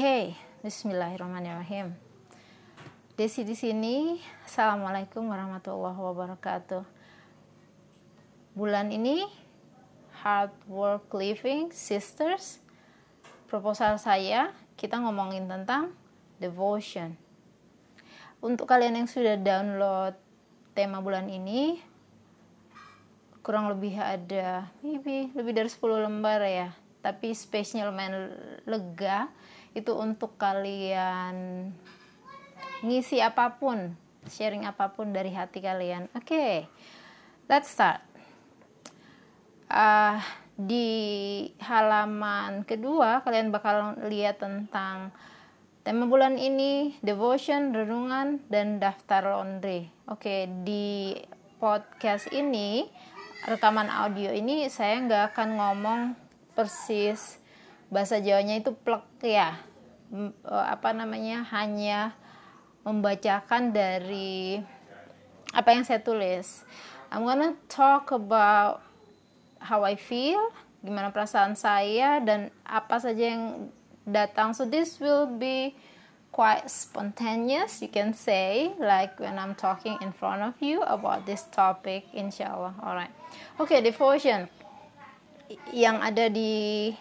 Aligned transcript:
Oke, 0.00 0.32
Bismillahirrahmanirrahim. 0.64 1.92
Desi 3.20 3.44
di 3.44 3.52
sini. 3.52 4.16
Assalamualaikum 4.48 5.28
warahmatullahi 5.28 6.00
wabarakatuh. 6.00 6.88
Bulan 8.56 8.88
ini 8.96 9.28
Hard 10.24 10.56
Work 10.72 11.12
Living 11.12 11.68
Sisters. 11.76 12.64
Proposal 13.44 14.00
saya 14.00 14.56
kita 14.80 14.96
ngomongin 15.04 15.44
tentang 15.52 15.92
devotion. 16.40 17.12
Untuk 18.40 18.72
kalian 18.72 19.04
yang 19.04 19.08
sudah 19.12 19.36
download 19.36 20.16
tema 20.72 21.04
bulan 21.04 21.28
ini, 21.28 21.76
kurang 23.44 23.68
lebih 23.68 24.00
ada 24.00 24.64
maybe 24.80 25.28
lebih 25.36 25.52
dari 25.52 25.68
10 25.68 26.08
lembar 26.08 26.40
ya. 26.48 26.72
Tapi 27.04 27.36
space-nya 27.36 27.84
lumayan 27.84 28.32
lega 28.64 29.28
itu 29.72 29.92
untuk 29.94 30.34
kalian 30.36 31.68
ngisi 32.80 33.20
apa 33.20 33.60
pun, 33.60 33.94
sharing 34.26 34.66
apa 34.66 34.90
pun 34.92 35.12
dari 35.12 35.30
hati 35.30 35.60
kalian. 35.60 36.08
Oke, 36.16 36.26
okay, 36.26 36.54
let's 37.46 37.70
start. 37.70 38.02
Uh, 39.70 40.18
di 40.60 40.88
halaman 41.62 42.68
kedua 42.68 43.22
kalian 43.24 43.54
bakal 43.54 43.96
lihat 44.10 44.42
tentang 44.42 45.14
tema 45.80 46.04
bulan 46.04 46.36
ini 46.36 46.92
devotion, 47.00 47.72
renungan, 47.72 48.44
dan 48.52 48.76
daftar 48.76 49.24
laundry. 49.24 49.88
Oke, 50.04 50.20
okay, 50.20 50.40
di 50.66 51.16
podcast 51.56 52.28
ini 52.32 52.88
rekaman 53.48 53.88
audio 53.88 54.28
ini 54.36 54.68
saya 54.68 55.00
nggak 55.00 55.32
akan 55.32 55.48
ngomong 55.56 56.00
persis 56.52 57.39
bahasa 57.90 58.22
Jawanya 58.22 58.62
itu 58.62 58.72
plek 58.72 59.04
ya. 59.20 59.58
E, 60.14 60.30
apa 60.46 60.94
namanya? 60.94 61.44
Hanya 61.50 62.14
membacakan 62.86 63.74
dari 63.74 64.62
apa 65.50 65.68
yang 65.74 65.84
saya 65.84 66.00
tulis. 66.00 66.64
I'm 67.10 67.26
gonna 67.26 67.58
talk 67.66 68.14
about 68.14 68.80
how 69.58 69.82
I 69.82 69.98
feel 69.98 70.40
gimana 70.80 71.12
perasaan 71.12 71.58
saya 71.58 72.24
dan 72.24 72.48
apa 72.64 72.96
saja 73.02 73.36
yang 73.36 73.68
datang. 74.08 74.56
So 74.56 74.64
this 74.64 74.96
will 74.96 75.28
be 75.28 75.76
quite 76.30 76.70
spontaneous 76.70 77.82
you 77.82 77.90
can 77.90 78.14
say 78.14 78.70
like 78.78 79.18
when 79.18 79.34
I'm 79.34 79.58
talking 79.58 79.98
in 79.98 80.14
front 80.14 80.46
of 80.46 80.54
you 80.62 80.80
about 80.86 81.26
this 81.26 81.44
topic 81.50 82.06
inshallah 82.14 82.78
alright. 82.80 83.12
Okay 83.58 83.82
devotion 83.82 84.46
yang 85.74 85.98
ada 85.98 86.30
di 86.30 86.94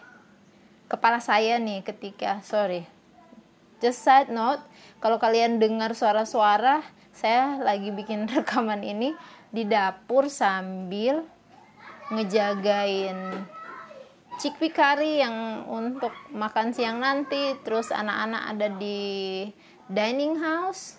kepala 0.89 1.21
saya 1.21 1.61
nih 1.61 1.85
ketika 1.85 2.41
sorry. 2.41 2.83
Just 3.79 4.03
side 4.03 4.33
note 4.33 4.59
kalau 4.99 5.21
kalian 5.21 5.61
dengar 5.61 5.95
suara-suara 5.95 6.83
saya 7.13 7.61
lagi 7.61 7.93
bikin 7.93 8.27
rekaman 8.33 8.83
ini 8.83 9.13
di 9.53 9.63
dapur 9.63 10.27
sambil 10.27 11.23
ngejagain 12.09 13.45
cikwi 14.39 14.71
kari 14.71 15.19
yang 15.19 15.67
untuk 15.69 16.11
makan 16.31 16.71
siang 16.71 17.03
nanti. 17.03 17.59
Terus 17.61 17.91
anak-anak 17.91 18.43
ada 18.55 18.67
di 18.71 18.99
dining 19.85 20.39
house 20.39 20.97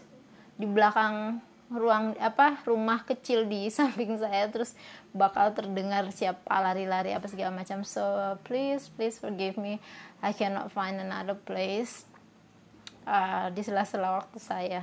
di 0.60 0.69
belakang 0.69 1.41
ruang 1.70 2.19
apa 2.19 2.60
rumah 2.66 3.00
kecil 3.08 3.48
di 3.48 3.66
samping 3.75 4.20
saya. 4.20 4.47
Terus 4.52 4.77
bakal 5.11 5.50
terdengar 5.50 6.06
siapa 6.14 6.62
lari-lari 6.62 7.11
apa 7.11 7.27
segala 7.27 7.50
macam. 7.55 7.83
So 7.83 8.36
please 8.47 8.91
please 8.94 9.19
forgive 9.19 9.58
me. 9.58 9.83
I 10.22 10.30
cannot 10.30 10.70
find 10.70 11.03
another 11.03 11.34
place 11.34 12.06
uh, 13.06 13.50
di 13.50 13.62
sela-sela 13.66 14.22
waktu 14.22 14.38
saya. 14.38 14.83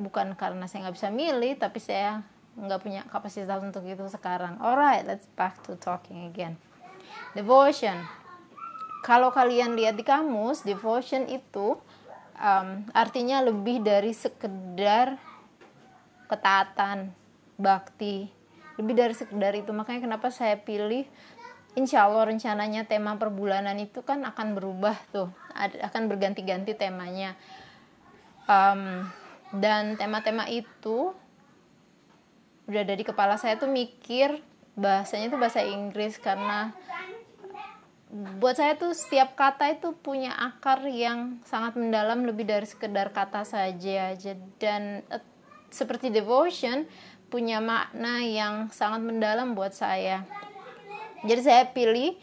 Bukan 0.00 0.34
karena 0.34 0.64
saya 0.66 0.88
nggak 0.88 0.96
bisa 0.96 1.08
milih 1.12 1.52
tapi 1.60 1.78
saya 1.78 2.24
nggak 2.54 2.80
punya 2.80 3.00
kapasitas 3.10 3.60
untuk 3.60 3.84
itu 3.84 4.02
sekarang. 4.08 4.56
Alright 4.62 5.04
let's 5.04 5.28
back 5.36 5.60
to 5.68 5.76
talking 5.76 6.26
again. 6.26 6.56
Devotion. 7.36 8.00
Kalau 9.04 9.28
kalian 9.28 9.76
lihat 9.76 10.00
di 10.00 10.04
kamus 10.06 10.64
devotion 10.64 11.28
itu 11.28 11.76
um, 12.40 12.68
artinya 12.96 13.44
lebih 13.44 13.84
dari 13.84 14.16
sekedar 14.16 15.20
ketaatan 16.24 17.12
bakti 17.60 18.32
lebih 18.80 18.94
dari 18.94 19.14
sekedar 19.14 19.54
itu. 19.54 19.70
Makanya 19.70 20.06
kenapa 20.06 20.28
saya 20.30 20.58
pilih 20.58 21.06
Insya 21.74 22.06
Allah 22.06 22.30
rencananya 22.30 22.86
tema 22.86 23.18
perbulanan 23.18 23.74
itu 23.82 24.06
kan 24.06 24.22
akan 24.22 24.54
berubah 24.54 24.94
tuh. 25.10 25.26
Akan 25.58 26.06
berganti-ganti 26.06 26.78
temanya. 26.78 27.34
Um, 28.46 29.10
dan 29.58 29.98
tema-tema 29.98 30.46
itu 30.46 31.10
udah 32.70 32.84
dari 32.86 33.02
kepala 33.02 33.36
saya 33.36 33.58
tuh 33.58 33.68
mikir 33.68 34.38
bahasanya 34.74 35.34
tuh 35.34 35.40
bahasa 35.40 35.62
Inggris 35.66 36.16
karena 36.16 36.72
buat 38.38 38.54
saya 38.54 38.78
tuh 38.78 38.94
setiap 38.94 39.34
kata 39.34 39.74
itu 39.74 39.90
punya 39.98 40.30
akar 40.38 40.86
yang 40.86 41.42
sangat 41.42 41.74
mendalam 41.74 42.22
lebih 42.22 42.46
dari 42.46 42.70
sekedar 42.70 43.10
kata 43.10 43.42
saja. 43.42 44.14
Dan 44.62 45.02
uh, 45.10 45.18
seperti 45.74 46.14
devotion 46.14 46.86
punya 47.34 47.58
makna 47.58 48.22
yang 48.22 48.70
sangat 48.70 49.02
mendalam 49.02 49.58
buat 49.58 49.74
saya. 49.74 50.22
Jadi 51.26 51.40
saya 51.42 51.66
pilih 51.66 52.14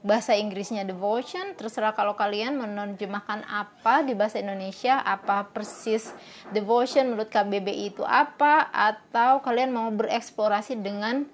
bahasa 0.00 0.32
Inggrisnya 0.32 0.88
devotion 0.88 1.52
terserah 1.60 1.92
kalau 1.92 2.16
kalian 2.16 2.56
menerjemahkan 2.56 3.44
apa 3.44 4.00
di 4.00 4.16
bahasa 4.16 4.40
Indonesia 4.40 4.96
apa 5.04 5.44
persis 5.52 6.08
devotion 6.56 7.12
menurut 7.12 7.28
KBBI 7.28 7.92
itu 7.92 8.00
apa 8.00 8.72
atau 8.72 9.44
kalian 9.44 9.76
mau 9.76 9.92
bereksplorasi 9.92 10.80
dengan 10.80 11.28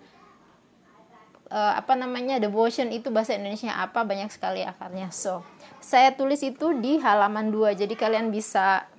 uh, 1.46 1.78
apa 1.78 1.94
namanya 1.94 2.42
devotion 2.42 2.90
itu 2.90 3.14
bahasa 3.14 3.38
Indonesia 3.38 3.70
apa 3.70 4.02
banyak 4.02 4.34
sekali 4.34 4.66
akarnya. 4.66 5.14
So 5.14 5.46
saya 5.78 6.10
tulis 6.18 6.42
itu 6.42 6.74
di 6.80 6.98
halaman 6.98 7.54
2 7.54 7.78
jadi 7.78 7.94
kalian 7.94 8.34
bisa 8.34 8.90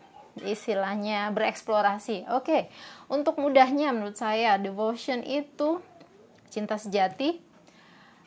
istilahnya 0.41 1.29
bereksplorasi. 1.29 2.25
Oke 2.33 2.41
okay. 2.41 2.61
untuk 3.11 3.37
mudahnya 3.37 3.93
menurut 3.93 4.17
saya 4.17 4.57
devotion 4.57 5.21
itu 5.21 5.77
cinta 6.49 6.77
sejati 6.77 7.37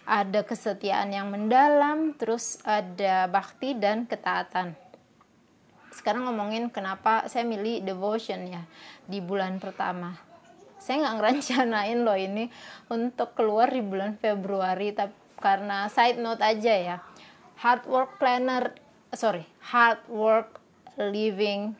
ada 0.07 0.47
kesetiaan 0.47 1.11
yang 1.11 1.27
mendalam 1.35 2.15
terus 2.15 2.63
ada 2.63 3.27
bakti 3.27 3.75
dan 3.75 4.07
ketaatan. 4.07 4.79
Sekarang 5.91 6.31
ngomongin 6.31 6.71
kenapa 6.71 7.27
saya 7.27 7.43
milih 7.43 7.83
devotion 7.83 8.47
ya 8.47 8.63
di 9.03 9.19
bulan 9.19 9.59
pertama. 9.59 10.15
Saya 10.79 11.03
nggak 11.03 11.17
ngerencanain 11.19 11.99
loh 12.07 12.15
ini 12.15 12.47
untuk 12.87 13.35
keluar 13.35 13.67
di 13.67 13.83
bulan 13.83 14.15
Februari 14.15 14.95
tapi 14.95 15.27
karena 15.37 15.91
side 15.91 16.23
note 16.23 16.41
aja 16.41 16.75
ya. 16.79 16.97
Hard 17.59 17.89
work 17.91 18.23
planner 18.23 18.87
sorry 19.17 19.49
hard 19.73 20.03
work 20.13 20.61
living 21.01 21.73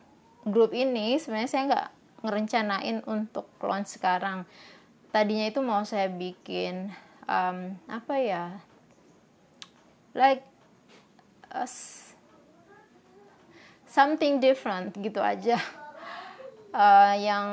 group 0.49 0.71
ini 0.71 1.19
sebenarnya 1.19 1.49
saya 1.49 1.63
nggak 1.67 1.87
ngerencanain 2.25 2.97
untuk 3.05 3.47
launch 3.61 3.99
sekarang. 3.99 4.47
Tadinya 5.11 5.47
itu 5.47 5.59
mau 5.63 5.83
saya 5.87 6.11
bikin 6.11 6.91
um, 7.27 7.75
apa 7.87 8.15
ya 8.19 8.45
like 10.17 10.41
uh, 11.53 11.69
something 13.85 14.41
different 14.41 14.95
gitu 14.97 15.21
aja. 15.21 15.61
Uh, 16.73 17.15
yang 17.27 17.47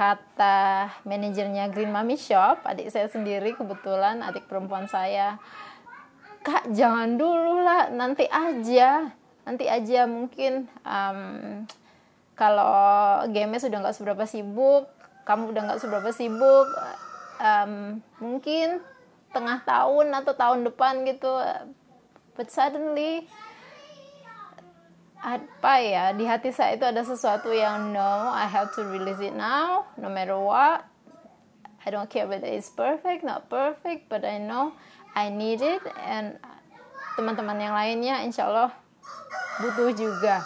kata 0.00 0.88
manajernya 1.04 1.68
Green 1.68 1.92
Mami 1.92 2.16
Shop, 2.16 2.64
adik 2.64 2.88
saya 2.88 3.04
sendiri 3.12 3.52
kebetulan 3.52 4.24
adik 4.24 4.48
perempuan 4.48 4.88
saya, 4.88 5.36
kak 6.40 6.72
jangan 6.72 7.20
dulu 7.20 7.60
lah, 7.60 7.92
nanti 7.92 8.24
aja, 8.24 9.12
nanti 9.44 9.68
aja 9.68 10.08
mungkin 10.08 10.64
um, 10.88 11.20
kalau 12.40 13.20
game 13.28 13.60
sudah 13.60 13.84
nggak 13.84 14.00
seberapa 14.00 14.24
sibuk, 14.24 14.88
kamu 15.28 15.52
udah 15.52 15.62
nggak 15.68 15.80
seberapa 15.84 16.08
sibuk, 16.08 16.72
um, 17.36 18.00
mungkin 18.16 18.80
tengah 19.36 19.60
tahun 19.68 20.08
atau 20.24 20.32
tahun 20.32 20.64
depan 20.64 21.04
gitu, 21.04 21.28
but 22.32 22.48
suddenly 22.48 23.28
apa 25.20 25.84
ya 25.84 26.16
di 26.16 26.24
hati 26.24 26.48
saya 26.48 26.80
itu 26.80 26.88
ada 26.88 27.04
sesuatu 27.04 27.52
yang 27.52 27.92
no 27.92 28.32
I 28.32 28.48
have 28.48 28.72
to 28.72 28.88
release 28.88 29.20
it 29.20 29.36
now 29.36 29.84
no 30.00 30.08
matter 30.08 30.40
what. 30.40 30.88
I 31.84 31.92
don't 31.92 32.08
care 32.08 32.24
whether 32.24 32.48
it's 32.48 32.72
perfect 32.72 33.20
not 33.20 33.52
perfect 33.52 34.08
but 34.08 34.24
I 34.24 34.40
know 34.40 34.72
I 35.12 35.28
need 35.28 35.60
it 35.60 35.84
and 36.00 36.40
teman-teman 37.20 37.60
yang 37.60 37.76
lainnya 37.76 38.24
insya 38.24 38.48
Allah 38.48 38.72
butuh 39.60 39.92
juga 39.92 40.40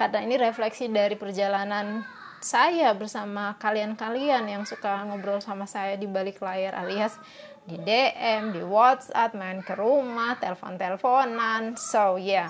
karena 0.00 0.24
ini 0.24 0.40
refleksi 0.40 0.88
dari 0.88 1.12
perjalanan 1.12 2.00
saya 2.40 2.96
bersama 2.96 3.52
kalian-kalian 3.60 4.48
yang 4.48 4.64
suka 4.64 5.04
ngobrol 5.04 5.44
sama 5.44 5.68
saya 5.68 6.00
di 6.00 6.08
balik 6.08 6.40
layar 6.40 6.72
alias 6.72 7.20
di 7.68 7.76
DM, 7.76 8.56
di 8.56 8.64
WhatsApp, 8.64 9.36
main 9.36 9.60
ke 9.60 9.76
rumah, 9.76 10.40
telepon-teleponan. 10.40 11.76
So, 11.76 12.16
yeah. 12.16 12.48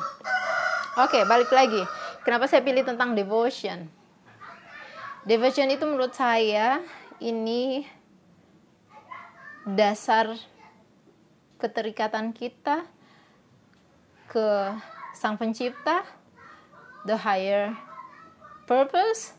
Oke, 0.94 1.18
okay, 1.18 1.22
balik 1.26 1.50
lagi. 1.50 1.82
Kenapa 2.22 2.46
saya 2.46 2.62
pilih 2.62 2.86
tentang 2.86 3.18
devotion? 3.18 3.90
Devotion 5.26 5.74
itu 5.74 5.82
menurut 5.90 6.14
saya 6.14 6.78
ini 7.18 7.82
dasar 9.66 10.38
keterikatan 11.58 12.30
kita 12.30 12.86
ke 14.30 14.46
Sang 15.18 15.34
Pencipta, 15.34 16.06
the 17.06 17.16
higher 17.16 17.76
purpose, 18.68 19.32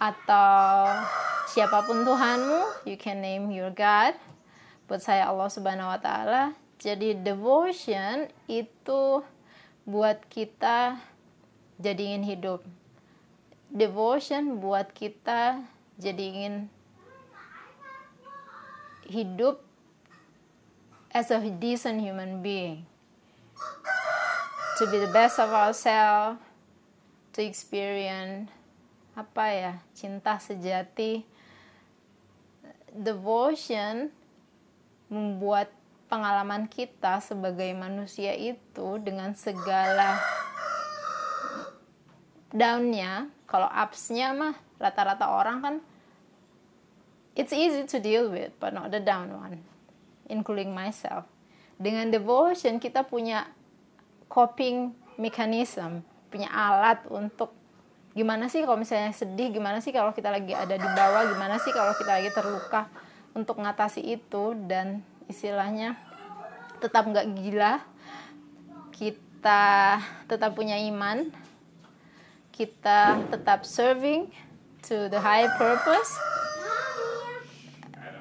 atau 0.00 0.88
siapa 1.52 1.84
pun 1.84 2.08
Tuhanmu, 2.08 2.88
you 2.88 2.96
can 2.96 3.20
name 3.20 3.52
your 3.52 3.68
God. 3.68 4.16
Buat 4.88 5.04
saya 5.04 5.28
Allah 5.28 5.46
Subhanahu 5.52 5.92
wa 5.92 6.00
taala. 6.00 6.42
Jadi 6.80 7.12
devotion 7.12 8.32
itu 8.48 9.20
buat 9.84 10.24
kita 10.32 10.96
jadi 11.76 12.00
ingin 12.00 12.24
hidup. 12.24 12.60
Devotion 13.68 14.58
buat 14.58 14.88
kita 14.90 15.60
jadi 16.00 16.22
ingin 16.32 16.54
hidup 19.04 19.60
as 21.12 21.28
a 21.28 21.38
decent 21.38 22.00
human 22.00 22.40
being. 22.40 22.88
To 24.80 24.88
be 24.88 24.96
the 24.96 25.12
best 25.12 25.36
of 25.36 25.52
ourselves, 25.52 26.40
to 27.36 27.44
experience 27.44 28.48
apa 29.12 29.44
ya, 29.52 29.72
cinta 29.92 30.40
sejati. 30.40 31.20
Devotion 32.88 34.08
membuat 35.12 35.68
pengalaman 36.08 36.64
kita 36.64 37.20
sebagai 37.20 37.76
manusia 37.76 38.32
itu 38.32 38.96
dengan 39.04 39.36
segala 39.36 40.16
downnya 42.48 43.28
kalau 43.44 43.68
upsnya 43.68 44.32
mah 44.32 44.56
rata-rata 44.80 45.28
orang 45.28 45.58
kan 45.60 45.74
it's 47.36 47.54
easy 47.54 47.86
to 47.86 48.02
deal 48.02 48.26
with 48.32 48.50
but 48.58 48.74
not 48.74 48.90
the 48.90 48.98
down 48.98 49.30
one 49.30 49.62
including 50.26 50.74
myself 50.74 51.28
dengan 51.78 52.10
devotion 52.10 52.82
kita 52.82 53.06
punya 53.06 53.46
coping 54.30 54.94
mechanism 55.18 56.06
punya 56.30 56.46
alat 56.48 57.02
untuk 57.10 57.50
gimana 58.14 58.46
sih 58.46 58.62
kalau 58.62 58.78
misalnya 58.78 59.10
sedih 59.10 59.50
gimana 59.50 59.82
sih 59.82 59.90
kalau 59.90 60.14
kita 60.14 60.30
lagi 60.30 60.54
ada 60.54 60.78
di 60.78 60.88
bawah 60.94 61.26
gimana 61.30 61.58
sih 61.58 61.74
kalau 61.74 61.90
kita 61.98 62.22
lagi 62.22 62.30
terluka 62.30 62.86
untuk 63.34 63.58
mengatasi 63.58 64.02
itu 64.02 64.54
dan 64.70 65.02
istilahnya 65.26 65.98
tetap 66.78 67.06
nggak 67.06 67.26
gila 67.38 67.82
kita 68.94 69.98
tetap 70.26 70.54
punya 70.54 70.78
iman 70.90 71.30
kita 72.54 73.24
tetap 73.30 73.64
serving 73.64 74.28
to 74.84 75.08
the 75.08 75.16
high 75.16 75.48
purpose. 75.56 76.12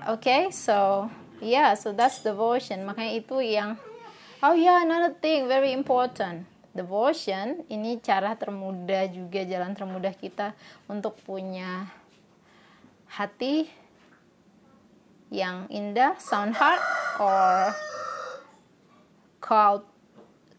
Okay 0.08 0.48
so 0.48 1.12
yeah 1.44 1.76
so 1.76 1.92
that's 1.92 2.24
devotion 2.24 2.88
makanya 2.88 3.20
itu 3.20 3.36
yang 3.44 3.76
oh 4.40 4.56
yeah 4.56 4.84
another 4.84 5.16
thing 5.20 5.48
very 5.48 5.76
important. 5.76 6.48
Devotion 6.72 7.66
ini 7.68 8.00
cara 8.00 8.38
termudah 8.38 9.10
juga 9.12 9.44
jalan 9.44 9.74
termudah 9.76 10.14
kita 10.16 10.56
untuk 10.88 11.18
punya 11.26 11.90
hati 13.10 13.68
yang 15.34 15.66
indah, 15.70 16.18
sound 16.22 16.56
heart, 16.56 16.82
or 17.18 17.74
called 19.42 19.84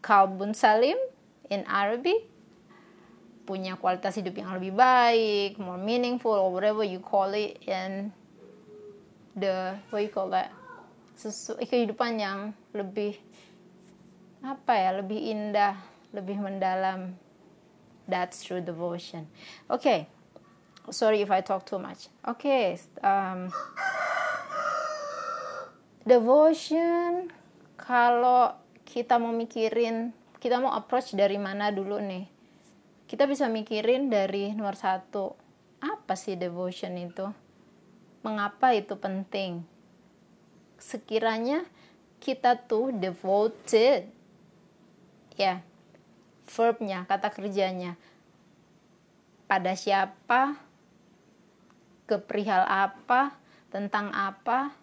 kalbun 0.03 0.51
salim 0.51 0.99
in 1.51 1.63
Arabic 1.67 2.31
punya 3.43 3.75
kualitas 3.75 4.15
hidup 4.15 4.37
yang 4.37 4.53
lebih 4.55 4.71
baik, 4.77 5.59
more 5.59 5.75
meaningful 5.75 6.31
or 6.31 6.53
whatever 6.53 6.85
you 6.85 7.01
call 7.01 7.27
it 7.33 7.57
and 7.67 8.13
the 9.35 9.75
what 9.89 9.99
you 10.05 10.11
call 10.11 10.29
that 10.29 10.53
sesu 11.17 11.57
kehidupan 11.59 12.17
yang 12.21 12.39
lebih 12.71 13.19
apa 14.41 14.73
ya 14.73 14.97
lebih 14.97 15.21
indah 15.21 15.77
lebih 16.11 16.41
mendalam. 16.41 17.15
That's 18.09 18.43
true 18.43 18.59
devotion. 18.59 19.29
Okay. 19.69 20.09
Sorry 20.89 21.21
if 21.21 21.29
I 21.29 21.45
talk 21.45 21.63
too 21.63 21.77
much. 21.77 22.09
Okay 22.25 22.75
um, 23.05 23.53
devotion 26.01 27.29
kalau 27.77 28.57
kita 28.81 29.21
mau 29.21 29.29
mikirin 29.29 30.09
kita 30.41 30.57
mau 30.57 30.73
approach 30.73 31.13
dari 31.13 31.37
mana 31.37 31.69
dulu 31.69 32.01
nih? 32.01 32.25
Kita 33.05 33.29
bisa 33.29 33.45
mikirin 33.45 34.09
dari 34.09 34.57
nomor 34.57 34.73
satu. 34.73 35.37
Apa 35.77 36.17
sih 36.17 36.33
devotion 36.33 36.97
itu? 36.97 37.29
Mengapa 38.25 38.73
itu 38.73 38.97
penting? 38.97 39.61
Sekiranya 40.81 41.61
kita 42.17 42.57
tuh 42.57 42.89
devoted 42.89 44.20
ya. 45.35 45.63
Verbnya 46.47 47.07
kata 47.07 47.31
kerjanya. 47.31 47.95
Pada 49.47 49.75
siapa? 49.75 50.59
Keprihal 52.07 52.67
apa? 52.67 53.35
Tentang 53.71 54.11
apa? 54.11 54.75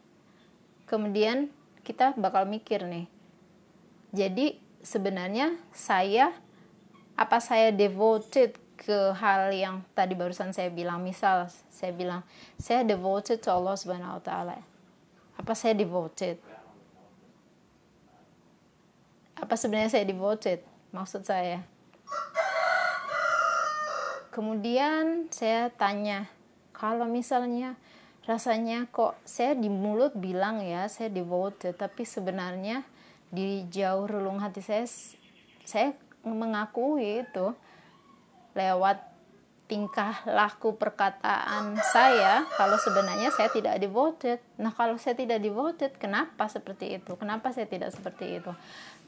Kemudian 0.89 1.53
kita 1.85 2.17
bakal 2.17 2.49
mikir 2.49 2.85
nih. 2.85 3.09
Jadi 4.13 4.57
sebenarnya 4.81 5.53
saya 5.73 6.33
apa 7.19 7.43
saya 7.45 7.69
devoted 7.75 8.57
ke 8.79 9.13
hal 9.19 9.51
yang 9.51 9.83
tadi 9.93 10.15
barusan 10.15 10.55
saya 10.55 10.71
bilang? 10.71 11.03
Misal 11.05 11.51
saya 11.69 11.93
bilang 11.93 12.25
saya 12.57 12.87
devoted 12.87 13.43
to 13.45 13.51
Allah 13.53 13.77
Subhanahu 13.77 14.17
wa 14.17 14.23
taala. 14.23 14.57
Apa 15.37 15.53
saya 15.53 15.77
devoted 15.77 16.41
apa 19.49 19.57
sebenarnya 19.57 19.97
saya 19.97 20.05
devoted 20.05 20.61
maksud 20.93 21.25
saya? 21.25 21.65
Kemudian 24.29 25.33
saya 25.33 25.73
tanya 25.73 26.29
kalau 26.77 27.09
misalnya 27.09 27.73
rasanya 28.29 28.85
kok 28.93 29.17
saya 29.25 29.57
di 29.57 29.73
mulut 29.73 30.13
bilang 30.13 30.61
ya 30.61 30.85
saya 30.93 31.09
devoted 31.09 31.81
tapi 31.81 32.05
sebenarnya 32.05 32.85
di 33.33 33.65
jauh 33.73 34.05
relung 34.05 34.37
hati 34.37 34.61
saya 34.61 34.85
saya 35.65 35.97
mengakui 36.29 37.25
itu 37.25 37.57
lewat 38.53 39.01
tingkah 39.69 40.25
laku 40.25 40.75
perkataan 40.81 41.77
saya 41.93 42.49
kalau 42.57 42.81
sebenarnya 42.81 43.29
saya 43.37 43.53
tidak 43.53 43.77
devoted. 43.79 44.41
Nah, 44.57 44.73
kalau 44.73 44.97
saya 44.97 45.15
tidak 45.15 45.45
devoted, 45.45 45.93
kenapa 46.01 46.49
seperti 46.49 46.97
itu? 46.97 47.15
Kenapa 47.21 47.53
saya 47.53 47.69
tidak 47.69 47.93
seperti 47.93 48.41
itu? 48.41 48.53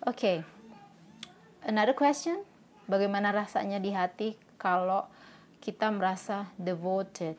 Oke. 0.05 0.15
Okay. 0.15 0.37
Another 1.65 1.97
question, 1.97 2.45
bagaimana 2.89 3.33
rasanya 3.33 3.81
di 3.81 3.93
hati 3.93 4.37
kalau 4.61 5.09
kita 5.65 5.89
merasa 5.93 6.49
devoted? 6.57 7.37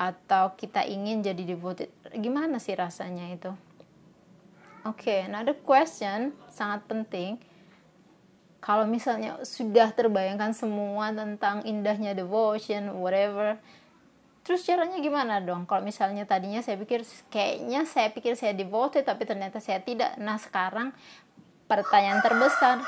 atau 0.00 0.56
kita 0.56 0.88
ingin 0.88 1.20
jadi 1.20 1.44
devoted 1.44 1.92
gimana 2.16 2.56
sih 2.56 2.72
rasanya 2.72 3.36
itu 3.36 3.52
oke 4.88 4.96
okay, 4.96 5.28
another 5.28 5.52
question 5.52 6.32
sangat 6.48 6.88
penting 6.88 7.36
kalau 8.60 8.84
misalnya 8.84 9.40
sudah 9.40 9.90
terbayangkan 9.96 10.52
semua 10.52 11.10
tentang 11.16 11.64
indahnya 11.64 12.12
devotion 12.12 12.92
whatever 13.00 13.56
terus 14.40 14.64
caranya 14.64 15.00
gimana 15.00 15.40
dong? 15.40 15.68
Kalau 15.68 15.84
misalnya 15.84 16.24
tadinya 16.24 16.60
saya 16.64 16.76
pikir 16.80 17.04
kayaknya 17.28 17.84
saya 17.84 18.08
pikir 18.12 18.36
saya 18.36 18.56
devoted 18.56 19.04
tapi 19.04 19.24
ternyata 19.28 19.60
saya 19.60 19.80
tidak. 19.80 20.16
Nah 20.20 20.40
sekarang 20.40 20.92
pertanyaan 21.68 22.20
terbesar 22.24 22.82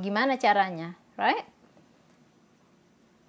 gimana 0.00 0.36
caranya 0.40 0.96
right? 1.18 1.46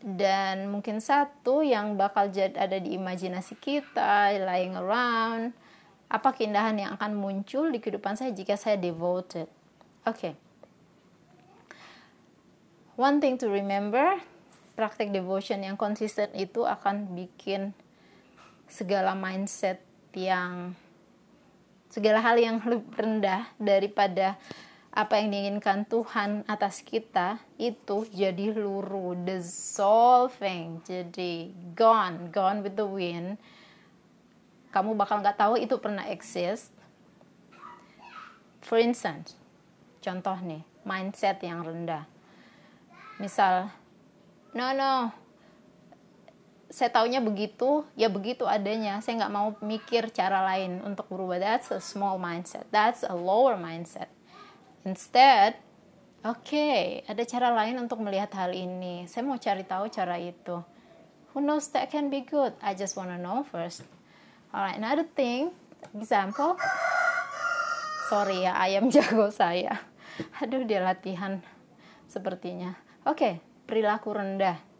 Dan 0.05 0.69
mungkin 0.69 1.01
satu 1.01 1.65
yang 1.65 1.97
bakal 1.97 2.29
jadi 2.29 2.53
ada 2.53 2.77
di 2.77 2.93
imajinasi 2.93 3.57
kita 3.57 4.37
lying 4.37 4.77
around 4.77 5.57
apa 6.05 6.29
keindahan 6.37 6.77
yang 6.77 6.91
akan 6.93 7.17
muncul 7.17 7.73
di 7.73 7.81
kehidupan 7.81 8.13
saya 8.13 8.29
jika 8.29 8.53
saya 8.53 8.77
devoted? 8.77 9.49
Oke. 10.05 10.37
okay. 10.37 10.44
One 12.95 13.19
thing 13.19 13.35
to 13.35 13.51
remember 13.51 14.19
praktek 14.75 15.11
devotion 15.11 15.63
yang 15.63 15.75
konsisten 15.79 16.31
itu 16.35 16.63
akan 16.63 17.15
bikin 17.15 17.71
segala 18.67 19.15
mindset 19.15 19.83
yang 20.15 20.75
segala 21.91 22.19
hal 22.19 22.35
yang 22.39 22.59
lebih 22.63 22.91
rendah 22.95 23.47
daripada 23.55 24.35
apa 24.95 25.19
yang 25.19 25.27
diinginkan 25.31 25.83
Tuhan 25.91 26.47
atas 26.47 26.79
kita 26.79 27.39
itu 27.59 28.07
jadi 28.15 28.55
luruh 28.55 29.15
dissolving 29.27 30.79
jadi 30.87 31.51
gone 31.75 32.31
gone 32.31 32.63
with 32.63 32.79
the 32.79 32.87
wind. 32.87 33.35
Kamu 34.71 34.95
bakal 34.95 35.23
nggak 35.23 35.39
tahu 35.39 35.59
itu 35.59 35.75
pernah 35.79 36.07
exist. 36.07 36.71
For 38.63 38.79
instance 38.79 39.35
contoh 39.99 40.39
nih 40.39 40.63
mindset 40.87 41.43
yang 41.43 41.63
rendah 41.63 42.14
misal. 43.19 43.71
No 44.55 44.71
no. 44.71 45.11
Saya 46.71 46.91
taunya 46.91 47.23
begitu 47.23 47.87
ya 47.95 48.11
begitu 48.11 48.43
adanya. 48.47 48.99
Saya 48.99 49.23
nggak 49.23 49.33
mau 49.35 49.47
mikir 49.63 50.11
cara 50.11 50.43
lain 50.43 50.83
untuk 50.83 51.07
berubah. 51.07 51.39
That's 51.39 51.71
a 51.71 51.79
small 51.79 52.19
mindset. 52.19 52.67
That's 52.71 53.03
a 53.03 53.15
lower 53.15 53.55
mindset. 53.55 54.11
Instead 54.83 55.55
oke 56.25 56.41
okay, 56.41 57.05
ada 57.07 57.23
cara 57.23 57.53
lain 57.55 57.79
untuk 57.79 58.03
melihat 58.03 58.31
hal 58.35 58.51
ini. 58.51 59.07
Saya 59.07 59.23
mau 59.23 59.39
cari 59.39 59.63
tahu 59.63 59.87
cara 59.87 60.19
itu. 60.19 60.59
Who 61.35 61.43
knows 61.43 61.67
that 61.75 61.91
can 61.91 62.07
be 62.07 62.23
good. 62.23 62.55
I 62.63 62.75
just 62.75 62.95
wanna 62.95 63.19
know 63.19 63.43
first. 63.47 63.83
Alright 64.51 64.79
another 64.79 65.07
thing. 65.07 65.55
Example. 65.95 66.59
Sorry 68.11 68.43
ya 68.43 68.55
ayam 68.55 68.91
jago 68.95 69.31
saya. 69.31 69.79
Aduh 70.39 70.63
dia 70.63 70.79
latihan 70.79 71.43
sepertinya 72.07 72.84
oke 73.05 73.39
perilaku 73.69 74.09
rendah 74.11 74.75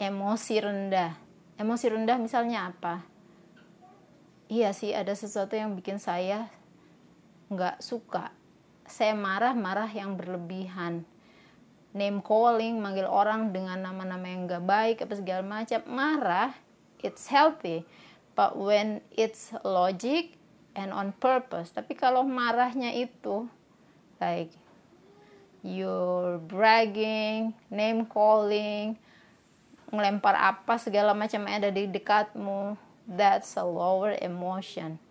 emosi 0.00 0.56
rendah. 0.64 1.12
Emosi 1.60 1.92
rendah 1.92 2.16
misalnya 2.16 2.72
apa? 2.72 3.04
Iya 4.48 4.72
sih 4.72 4.96
ada 4.96 5.12
sesuatu 5.12 5.54
yang 5.54 5.76
bikin 5.76 6.00
saya 6.00 6.48
nggak 7.52 7.84
suka. 7.84 8.32
Saya 8.88 9.12
marah-marah 9.14 9.92
yang 9.92 10.16
berlebihan. 10.16 11.04
Name 11.92 12.24
calling, 12.24 12.80
manggil 12.80 13.06
orang 13.06 13.52
dengan 13.52 13.84
nama-nama 13.84 14.24
yang 14.24 14.48
nggak 14.48 14.64
baik, 14.64 14.96
apa 15.04 15.14
segala 15.20 15.44
macam. 15.44 15.84
Marah, 15.86 16.56
it's 17.04 17.28
healthy. 17.28 17.84
But 18.34 18.56
when 18.56 19.04
it's 19.12 19.52
logic 19.62 20.40
and 20.72 20.96
on 20.96 21.12
purpose. 21.18 21.74
Tapi 21.74 21.98
kalau 21.98 22.24
marahnya 22.24 22.94
itu, 22.94 23.50
like 24.22 24.54
you're 25.60 26.40
bragging, 26.40 27.52
name 27.68 28.08
calling, 28.08 28.96
ngelempar 29.92 30.36
apa 30.36 30.80
segala 30.80 31.12
macam 31.12 31.44
ada 31.48 31.68
di 31.68 31.86
dekatmu. 31.88 32.76
That's 33.10 33.58
a 33.58 33.66
lower 33.66 34.14
emotion. 34.22 35.02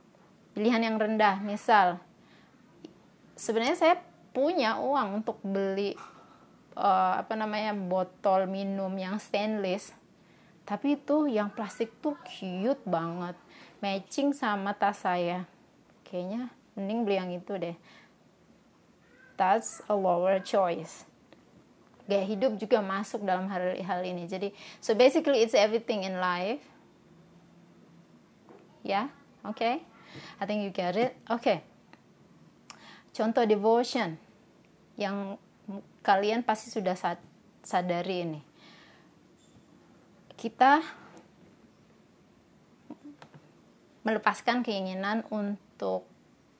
Pilihan 0.56 0.86
yang 0.86 0.96
rendah 0.98 1.44
misal. 1.44 2.00
Sebenarnya 3.36 3.77
saya 3.77 3.96
punya 4.32 4.79
uang 4.79 5.24
untuk 5.24 5.39
beli 5.44 5.96
uh, 6.75 7.20
apa 7.20 7.36
namanya 7.36 7.75
botol 7.75 8.48
minum 8.48 8.91
yang 8.96 9.20
stainless. 9.20 9.91
Tapi 10.63 10.96
itu 11.01 11.25
yang 11.27 11.50
plastik 11.50 11.98
tuh 12.00 12.15
cute 12.24 12.82
banget. 12.86 13.36
Matching 13.84 14.32
sama 14.32 14.72
tas 14.75 15.01
saya. 15.03 15.44
Kayaknya 16.08 16.51
mending 16.79 17.00
beli 17.03 17.15
yang 17.20 17.32
itu 17.36 17.53
deh 17.60 17.75
that's 19.39 19.79
a 19.88 19.96
lower 19.96 20.43
choice 20.43 21.08
gaya 22.10 22.25
hidup 22.25 22.58
juga 22.58 22.81
masuk 22.81 23.22
dalam 23.22 23.46
hal 23.53 23.77
hal 23.86 24.01
ini. 24.01 24.25
Jadi 24.25 24.50
so 24.81 24.98
basically 24.98 25.46
it's 25.46 25.53
everything 25.53 26.01
in 26.01 26.17
life. 26.17 26.65
Ya, 28.81 28.89
yeah? 28.89 29.08
oke. 29.46 29.62
Okay? 29.62 29.86
I 30.41 30.43
think 30.50 30.65
you 30.65 30.74
get 30.74 30.98
it. 30.98 31.13
Oke. 31.29 31.38
Okay. 31.46 31.58
Contoh 33.13 33.46
devotion 33.46 34.17
yang 34.98 35.38
kalian 36.01 36.41
pasti 36.41 36.74
sudah 36.74 36.98
sadari 37.62 38.25
ini. 38.25 38.41
Kita 40.34 40.81
melepaskan 44.01 44.65
keinginan 44.65 45.27
untuk 45.29 46.08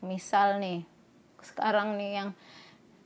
misal 0.04 0.62
nih 0.62 0.86
sekarang 1.42 1.96
nih 1.96 2.12
yang 2.22 2.30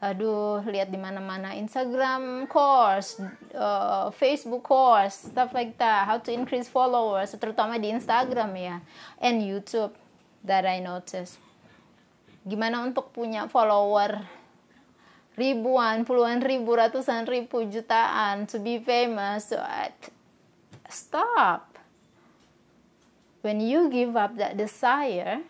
aduh 0.04 0.60
lihat 0.68 0.92
di 0.92 1.00
mana-mana 1.00 1.56
Instagram 1.56 2.44
course, 2.52 3.24
uh, 3.56 4.12
Facebook 4.12 4.68
course, 4.68 5.32
stuff 5.32 5.56
like 5.56 5.80
that, 5.80 6.04
how 6.04 6.20
to 6.20 6.28
increase 6.28 6.68
followers, 6.68 7.32
terutama 7.40 7.80
di 7.80 7.88
Instagram 7.88 8.52
ya, 8.60 8.84
and 9.24 9.40
YouTube 9.40 9.96
that 10.44 10.68
I 10.68 10.84
notice. 10.84 11.40
Gimana 12.44 12.84
untuk 12.84 13.16
punya 13.16 13.48
follower 13.48 14.20
ribuan, 15.40 16.04
puluhan 16.04 16.44
ribu, 16.44 16.76
ratusan 16.76 17.24
ribu, 17.24 17.64
jutaan, 17.72 18.44
to 18.52 18.60
be 18.60 18.84
famous, 18.84 19.56
so 19.56 19.58
stop. 20.92 21.80
When 23.40 23.64
you 23.64 23.88
give 23.88 24.20
up 24.20 24.36
that 24.36 24.60
desire 24.60 25.44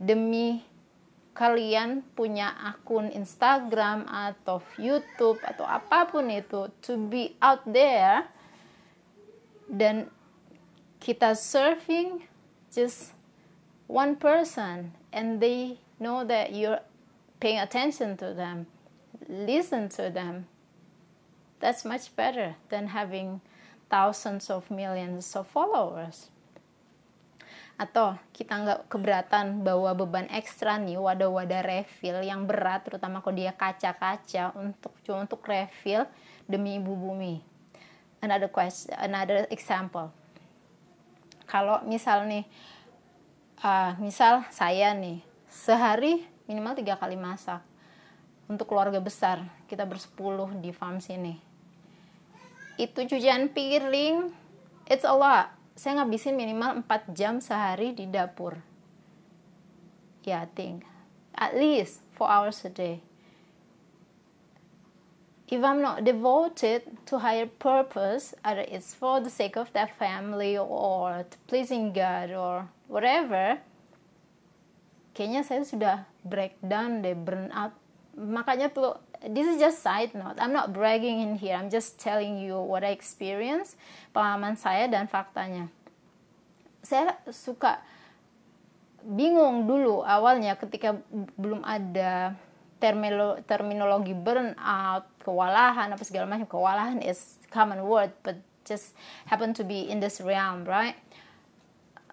demi 0.00 0.69
kalian 1.40 2.04
punya 2.12 2.52
akun 2.52 3.08
Instagram 3.08 4.04
atau 4.04 4.60
YouTube 4.76 5.40
atau 5.40 5.64
apa 5.64 6.04
pun 6.04 6.28
itu 6.28 6.68
to 6.84 7.00
be 7.08 7.32
out 7.40 7.64
there 7.64 8.28
dan 9.72 10.12
kita 11.00 11.32
serving 11.32 12.28
just 12.68 13.16
one 13.88 14.20
person 14.20 14.92
and 15.16 15.40
they 15.40 15.80
know 15.96 16.20
that 16.28 16.52
you're 16.52 16.84
paying 17.40 17.56
attention 17.56 18.20
to 18.20 18.36
them 18.36 18.68
listen 19.30 19.88
to 19.90 20.10
them. 20.10 20.46
That's 21.60 21.84
much 21.84 22.14
better 22.16 22.56
than 22.68 22.88
having 22.88 23.40
thousands 23.90 24.50
of 24.50 24.70
millions 24.70 25.36
of 25.36 25.46
followers 25.46 26.30
atau 27.80 28.12
kita 28.36 28.60
nggak 28.60 28.80
keberatan 28.92 29.64
bawa 29.64 29.96
beban 29.96 30.28
ekstra 30.28 30.76
nih 30.76 31.00
wadah-wadah 31.00 31.64
refill 31.64 32.20
yang 32.20 32.44
berat 32.44 32.84
terutama 32.84 33.24
kalau 33.24 33.32
dia 33.32 33.56
kaca-kaca 33.56 34.52
untuk 34.52 34.92
cuma 35.00 35.24
untuk 35.24 35.40
refill 35.48 36.04
demi 36.44 36.76
ibu 36.76 36.92
bumi. 36.92 37.40
Another 38.20 38.52
question 38.52 38.92
another 39.00 39.48
example. 39.48 40.12
Kalau 41.48 41.80
misal 41.88 42.28
nih 42.28 42.44
uh, 43.64 43.96
misal 43.96 44.44
saya 44.52 44.92
nih 44.92 45.24
sehari 45.48 46.28
minimal 46.44 46.76
tiga 46.76 47.00
kali 47.00 47.16
masak. 47.16 47.64
Untuk 48.44 48.68
keluarga 48.68 49.00
besar 49.00 49.40
kita 49.72 49.88
bersepuluh 49.88 50.52
di 50.60 50.68
farm 50.68 51.00
sini. 51.00 51.40
Itu 52.76 53.08
cucian 53.08 53.48
piring 53.56 54.28
it's 54.84 55.08
a 55.08 55.16
lot 55.16 55.59
saya 55.80 55.96
ngabisin 55.96 56.36
minimal 56.36 56.84
4 56.84 57.16
jam 57.16 57.40
sehari 57.40 57.96
di 57.96 58.04
dapur. 58.04 58.60
Ya, 60.28 60.44
yeah, 60.44 60.44
think. 60.52 60.84
At 61.32 61.56
least 61.56 62.04
4 62.20 62.28
hours 62.28 62.60
a 62.68 62.70
day. 62.70 63.00
If 65.48 65.64
I'm 65.64 65.80
not 65.80 66.04
devoted 66.04 66.84
to 67.08 67.24
higher 67.24 67.48
purpose, 67.48 68.36
either 68.44 68.68
it's 68.68 68.92
for 68.92 69.24
the 69.24 69.32
sake 69.32 69.56
of 69.56 69.72
that 69.72 69.96
family 69.96 70.60
or 70.60 71.24
to 71.24 71.36
pleasing 71.48 71.96
God 71.96 72.28
or 72.28 72.68
whatever, 72.84 73.64
kayaknya 75.16 75.48
saya 75.48 75.64
sudah 75.64 75.96
breakdown 76.28 77.00
deh, 77.00 77.16
burn 77.16 77.48
out. 77.56 77.72
Makanya 78.20 78.68
tuh 78.68 79.00
this 79.24 79.48
is 79.48 79.56
just 79.56 79.80
side 79.80 80.12
note. 80.12 80.36
I'm 80.36 80.52
not 80.52 80.76
bragging 80.76 81.24
in 81.24 81.40
here. 81.40 81.56
I'm 81.56 81.72
just 81.72 81.96
telling 81.96 82.36
you 82.36 82.60
what 82.60 82.84
I 82.84 82.92
experience, 82.92 83.80
pengalaman 84.12 84.60
saya 84.60 84.88
dan 84.92 85.08
faktanya. 85.08 85.72
Saya 86.84 87.16
suka 87.32 87.80
bingung 89.00 89.64
dulu 89.64 90.04
awalnya 90.04 90.56
ketika 90.60 91.00
belum 91.40 91.64
ada 91.64 92.36
termilo, 92.80 93.40
terminologi 93.44 94.16
burnout, 94.16 95.04
kewalahan 95.20 95.92
apa 95.92 96.04
segala 96.04 96.28
macam. 96.28 96.48
Kewalahan 96.48 97.00
is 97.04 97.40
common 97.52 97.84
word, 97.84 98.12
but 98.24 98.40
just 98.64 98.96
happen 99.28 99.52
to 99.52 99.64
be 99.64 99.88
in 99.88 100.00
this 100.00 100.20
realm, 100.20 100.64
right? 100.64 100.96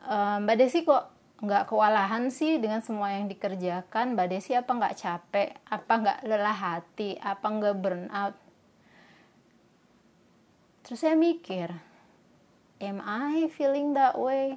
Um, 0.08 0.48
Mbak 0.48 0.56
Desi 0.60 0.88
kok 0.88 1.17
nggak 1.38 1.70
kewalahan 1.70 2.34
sih 2.34 2.58
dengan 2.58 2.82
semua 2.82 3.14
yang 3.14 3.30
dikerjakan. 3.30 4.18
Mbak 4.18 4.28
Desi 4.30 4.58
apa 4.58 4.72
nggak 4.74 4.98
capek? 4.98 5.50
Apa 5.70 5.94
nggak 6.02 6.20
lelah 6.26 6.58
hati? 6.58 7.18
Apa 7.22 7.46
nggak 7.46 7.76
burn 7.78 8.10
out 8.10 8.36
terus 10.88 11.04
saya 11.04 11.20
mikir 11.20 11.68
am 12.80 13.04
I 13.04 13.52
feeling 13.52 13.92
that 14.00 14.16
way? 14.16 14.56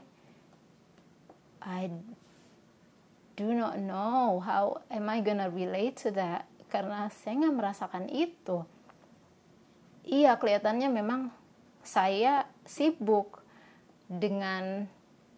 I 1.59 1.91
do 3.35 3.51
not 3.51 3.83
know 3.83 4.39
how 4.39 4.87
am 4.95 5.11
I 5.11 5.27
gonna 5.27 5.51
relate 5.51 5.99
to 6.07 6.15
that. 6.15 6.47
Karena 6.71 7.11
saya 7.11 7.35
nggak 7.35 7.57
merasakan 7.59 8.07
itu. 8.15 8.63
Iya 10.07 10.39
kelihatannya 10.39 10.87
memang 10.87 11.35
saya 11.83 12.47
sibuk 12.63 13.43
dengan 14.07 14.87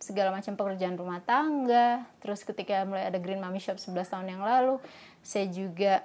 segala 0.03 0.35
macam 0.35 0.59
pekerjaan 0.59 0.99
rumah 0.99 1.23
tangga. 1.23 2.03
Terus 2.19 2.43
ketika 2.43 2.83
mulai 2.83 3.07
ada 3.07 3.23
Green 3.23 3.39
Mommy 3.39 3.63
Shop 3.63 3.79
11 3.79 4.11
tahun 4.11 4.27
yang 4.35 4.43
lalu 4.43 4.83
saya 5.23 5.47
juga 5.47 6.03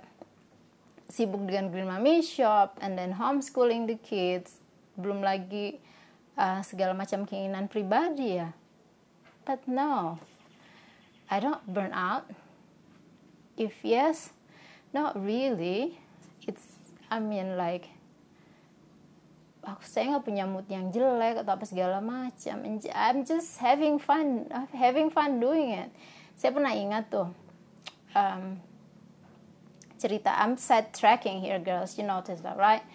sibuk 1.10 1.42
dengan 1.50 1.74
Green 1.74 1.89
Mommy 1.89 2.22
Shop 2.22 2.77
and 2.77 2.94
then 2.94 3.18
homeschooling 3.18 3.89
the 3.89 3.98
kids. 3.98 4.62
Belum 4.94 5.25
lagi 5.25 5.82
uh, 6.38 6.62
segala 6.62 6.94
macam 6.94 7.25
keinginan 7.25 7.66
pribadi 7.66 8.38
ya. 8.38 8.54
But 9.50 9.66
no 9.66 10.22
I 11.34 11.42
don't 11.42 11.66
burn 11.66 11.89
out. 11.89 12.30
If 13.58 13.82
yes 13.82 14.38
not 14.94 15.18
really. 15.18 15.98
It's 16.46 16.77
I 17.10 17.18
mean 17.18 17.58
like 17.58 17.97
aku 19.67 19.83
saya 19.83 20.15
nggak 20.15 20.24
punya 20.24 20.47
mood 20.47 20.63
yang 20.71 20.88
jelek 20.95 21.43
atau 21.43 21.59
apa 21.59 21.65
segala 21.67 22.00
macam. 22.00 22.55
I'm 22.63 23.27
just 23.27 23.59
having 23.59 24.00
fun 24.00 24.47
having 24.71 25.12
fun 25.12 25.43
doing 25.43 25.75
it. 25.75 25.91
Saya 26.39 26.55
pernah 26.55 26.71
ingat 26.71 27.12
tuh 27.12 27.27
um, 28.15 28.55
cerita 30.00 30.31
I'm 30.39 30.55
set 30.55 30.95
tracking 30.95 31.43
here 31.43 31.59
girls. 31.59 32.00
You 32.00 32.07
notice 32.07 32.39
that 32.47 32.55
right? 32.55 32.86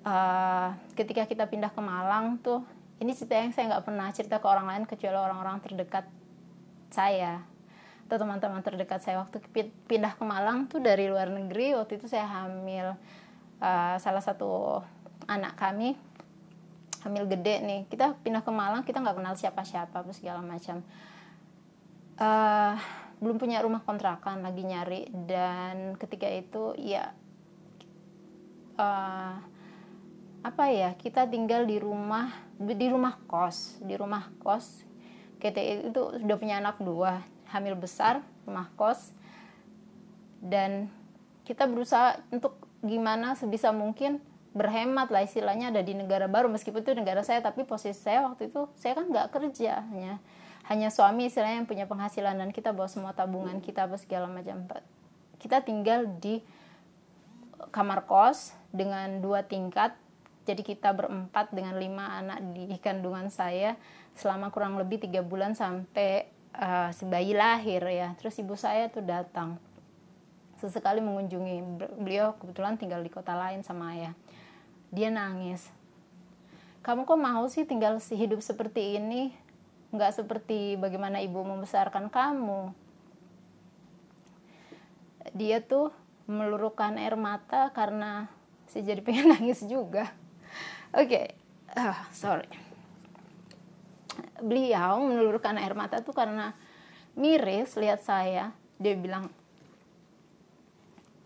Uh, 0.00 0.72
ketika 0.96 1.28
kita 1.28 1.44
pindah 1.44 1.68
ke 1.76 1.80
Malang 1.84 2.40
tuh 2.40 2.64
ini 3.04 3.12
cerita 3.12 3.36
yang 3.36 3.52
saya 3.52 3.76
nggak 3.76 3.84
pernah 3.84 4.08
cerita 4.16 4.40
ke 4.40 4.46
orang 4.48 4.66
lain 4.72 4.84
kecuali 4.88 5.20
orang-orang 5.20 5.60
terdekat 5.60 6.08
saya 6.88 7.44
atau 8.08 8.16
teman-teman 8.16 8.64
terdekat 8.64 9.04
saya. 9.04 9.20
Waktu 9.20 9.44
pindah 9.84 10.16
ke 10.16 10.24
Malang 10.24 10.64
tuh 10.72 10.80
dari 10.80 11.12
luar 11.12 11.28
negeri 11.28 11.76
waktu 11.76 12.00
itu 12.00 12.08
saya 12.08 12.24
hamil 12.24 12.96
uh, 13.60 13.96
salah 14.00 14.24
satu 14.24 14.80
anak 15.30 15.54
kami 15.54 15.94
hamil 17.06 17.24
gede 17.30 17.62
nih. 17.62 17.80
Kita 17.86 18.18
pindah 18.20 18.42
ke 18.42 18.50
Malang 18.52 18.82
kita 18.82 18.98
nggak 18.98 19.16
kenal 19.16 19.34
siapa-siapa 19.38 20.02
segala 20.10 20.42
macam. 20.42 20.82
Uh, 22.20 22.76
belum 23.22 23.40
punya 23.40 23.62
rumah 23.62 23.80
kontrakan 23.86 24.42
lagi 24.42 24.66
nyari. 24.66 25.08
Dan 25.08 25.94
ketika 25.96 26.28
itu 26.28 26.74
ya 26.76 27.14
uh, 28.76 29.34
apa 30.40 30.64
ya 30.72 30.96
kita 30.96 31.28
tinggal 31.28 31.68
di 31.68 31.76
rumah 31.76 32.32
di 32.56 32.88
rumah 32.88 33.16
kos 33.30 33.80
di 33.80 33.94
rumah 33.94 34.28
kos. 34.42 34.84
Kita 35.40 35.56
itu 35.56 36.20
sudah 36.20 36.36
punya 36.36 36.60
anak 36.60 36.82
dua 36.82 37.24
hamil 37.54 37.78
besar 37.78 38.20
rumah 38.44 38.68
kos. 38.76 39.16
Dan 40.40 40.88
kita 41.44 41.68
berusaha 41.68 42.20
untuk 42.32 42.56
gimana 42.80 43.36
sebisa 43.36 43.72
mungkin 43.72 44.20
berhemat 44.50 45.14
lah 45.14 45.22
istilahnya 45.22 45.70
ada 45.70 45.78
di 45.78 45.94
negara 45.94 46.26
baru 46.26 46.50
meskipun 46.50 46.82
itu 46.82 46.92
negara 46.98 47.22
saya 47.22 47.38
tapi 47.38 47.62
posisi 47.62 47.94
saya 47.94 48.26
waktu 48.26 48.50
itu 48.50 48.66
saya 48.74 48.98
kan 48.98 49.06
nggak 49.06 49.30
kerja 49.30 49.86
hanya 49.94 50.18
hanya 50.70 50.86
suami 50.92 51.26
istilahnya 51.26 51.64
yang 51.64 51.70
punya 51.70 51.86
penghasilan 51.90 52.38
dan 52.38 52.50
kita 52.54 52.70
bawa 52.70 52.86
semua 52.86 53.10
tabungan 53.10 53.58
kita 53.58 53.90
apa 53.90 53.98
segala 53.98 54.30
macam. 54.30 54.70
Kita 55.42 55.66
tinggal 55.66 56.06
di 56.20 56.38
kamar 57.74 58.06
kos 58.06 58.54
dengan 58.70 59.18
dua 59.18 59.42
tingkat 59.42 59.98
jadi 60.46 60.62
kita 60.62 60.94
berempat 60.96 61.50
dengan 61.50 61.74
lima 61.74 62.16
anak 62.22 62.38
di 62.54 62.70
kandungan 62.78 63.34
saya 63.34 63.74
selama 64.14 64.54
kurang 64.54 64.78
lebih 64.78 65.02
tiga 65.02 65.26
bulan 65.26 65.58
sampai 65.58 66.30
uh, 66.54 66.94
sebayi 66.94 67.34
lahir 67.34 67.82
ya. 67.90 68.14
Terus 68.18 68.38
ibu 68.38 68.54
saya 68.54 68.86
tuh 68.94 69.02
datang 69.02 69.58
sesekali 70.62 71.00
mengunjungi 71.00 71.82
beliau 71.98 72.36
kebetulan 72.36 72.76
tinggal 72.76 73.00
di 73.00 73.08
kota 73.08 73.32
lain 73.32 73.64
sama 73.64 73.96
ayah 73.96 74.12
dia 74.90 75.08
nangis. 75.08 75.70
Kamu 76.82 77.06
kok 77.06 77.20
mau 77.20 77.46
sih 77.46 77.62
tinggal 77.62 78.02
hidup 78.02 78.42
seperti 78.42 78.98
ini? 78.98 79.30
Nggak 79.94 80.22
seperti 80.22 80.74
bagaimana 80.78 81.22
ibu 81.22 81.42
membesarkan 81.42 82.10
kamu. 82.10 82.74
Dia 85.34 85.62
tuh 85.62 85.94
meluruhkan 86.26 86.98
air 86.98 87.14
mata 87.14 87.70
karena 87.70 88.30
saya 88.66 88.94
jadi 88.94 89.02
pengen 89.02 89.30
nangis 89.34 89.62
juga. 89.66 90.10
Oke 90.90 91.06
okay. 91.06 91.26
oh, 91.78 92.00
sorry. 92.10 92.50
Beliau 94.42 94.98
meluruhkan 95.06 95.54
air 95.58 95.74
mata 95.78 96.02
tuh 96.02 96.14
karena 96.14 96.54
miris 97.14 97.78
lihat 97.78 98.02
saya. 98.02 98.50
Dia 98.80 98.96
bilang 98.96 99.28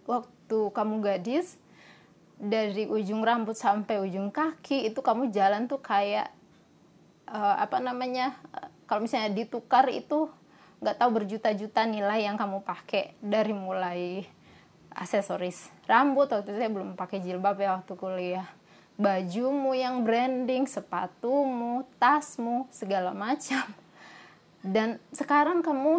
waktu 0.04 0.58
kamu 0.74 1.00
gadis 1.00 1.56
dari 2.34 2.90
ujung 2.90 3.22
rambut 3.22 3.54
sampai 3.54 4.02
ujung 4.02 4.28
kaki 4.34 4.90
itu 4.90 4.98
kamu 5.00 5.30
jalan 5.30 5.70
tuh 5.70 5.78
kayak 5.78 6.30
uh, 7.30 7.56
apa 7.58 7.78
namanya 7.78 8.34
uh, 8.52 8.68
kalau 8.90 9.06
misalnya 9.06 9.32
ditukar 9.32 9.86
itu 9.88 10.28
nggak 10.82 10.98
tahu 11.00 11.10
berjuta-juta 11.22 11.86
nilai 11.88 12.26
yang 12.26 12.36
kamu 12.36 12.60
pakai 12.60 13.16
dari 13.22 13.54
mulai 13.56 14.26
aksesoris 14.92 15.74
rambut 15.84 16.30
waktu 16.32 16.52
itu 16.52 16.58
saya 16.60 16.70
belum 16.72 16.96
pakai 16.96 17.18
jilbab 17.20 17.56
ya 17.60 17.80
waktu 17.80 17.92
kuliah. 17.96 18.48
Bajumu 18.94 19.74
yang 19.74 20.06
branding 20.06 20.70
sepatumu 20.70 21.82
tasmu 21.98 22.70
segala 22.70 23.10
macam. 23.10 23.66
Dan 24.62 25.02
sekarang 25.10 25.60
kamu 25.66 25.98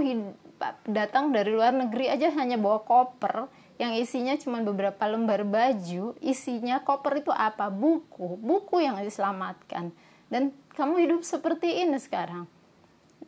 datang 0.87 1.35
dari 1.35 1.51
luar 1.51 1.75
negeri 1.75 2.07
aja 2.07 2.31
hanya 2.39 2.55
bawa 2.55 2.81
koper 2.81 3.51
yang 3.75 3.91
isinya 3.99 4.39
cuma 4.39 4.63
beberapa 4.63 5.03
lembar 5.03 5.43
baju, 5.43 6.15
isinya 6.23 6.79
koper 6.79 7.19
itu 7.19 7.31
apa? 7.35 7.67
Buku, 7.67 8.39
buku 8.39 8.79
yang 8.79 8.95
diselamatkan. 9.03 9.91
Dan 10.31 10.55
kamu 10.79 11.03
hidup 11.03 11.21
seperti 11.27 11.83
ini 11.83 11.99
sekarang. 11.99 12.47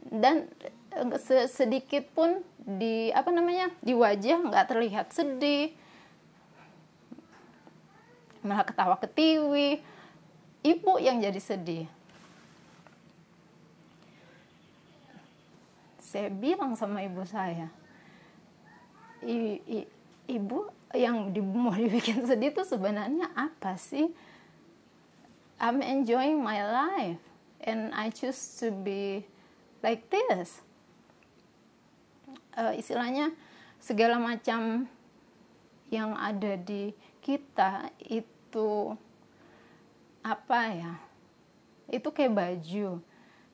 Dan 0.07 0.47
eh, 0.95 1.47
sedikit 1.51 2.07
pun 2.15 2.39
di 2.63 3.11
apa 3.11 3.27
namanya 3.27 3.71
di 3.83 3.91
wajah 3.91 4.39
nggak 4.47 4.67
terlihat 4.71 5.11
sedih, 5.11 5.75
malah 8.39 8.63
ketawa 8.63 8.95
ketiwi. 8.95 9.83
Ibu 10.63 10.99
yang 11.03 11.19
jadi 11.19 11.39
sedih. 11.43 11.85
Saya 15.99 16.31
bilang 16.31 16.71
sama 16.79 17.03
ibu 17.03 17.19
saya, 17.27 17.67
I, 19.19 19.59
i, 19.67 19.79
ibu 20.27 20.67
yang 20.95 21.31
di, 21.31 21.39
mau 21.43 21.73
dibikin 21.73 22.23
sedih 22.27 22.51
itu 22.51 22.63
sebenarnya 22.63 23.31
apa 23.33 23.75
sih? 23.79 24.11
I'm 25.57 25.81
enjoying 25.81 26.37
my 26.37 26.61
life 26.61 27.21
and 27.65 27.89
I 27.95 28.13
choose 28.13 28.37
to 28.61 28.69
be 28.69 29.25
like 29.81 30.05
this. 30.13 30.61
Uh, 32.53 32.77
istilahnya 32.77 33.33
segala 33.81 34.21
macam 34.21 34.85
yang 35.89 36.13
ada 36.13 36.59
di 36.59 36.93
kita 37.23 37.89
itu 38.05 38.93
apa 40.21 40.61
ya? 40.75 40.93
Itu 41.89 42.11
kayak 42.13 42.35
baju. 42.35 42.99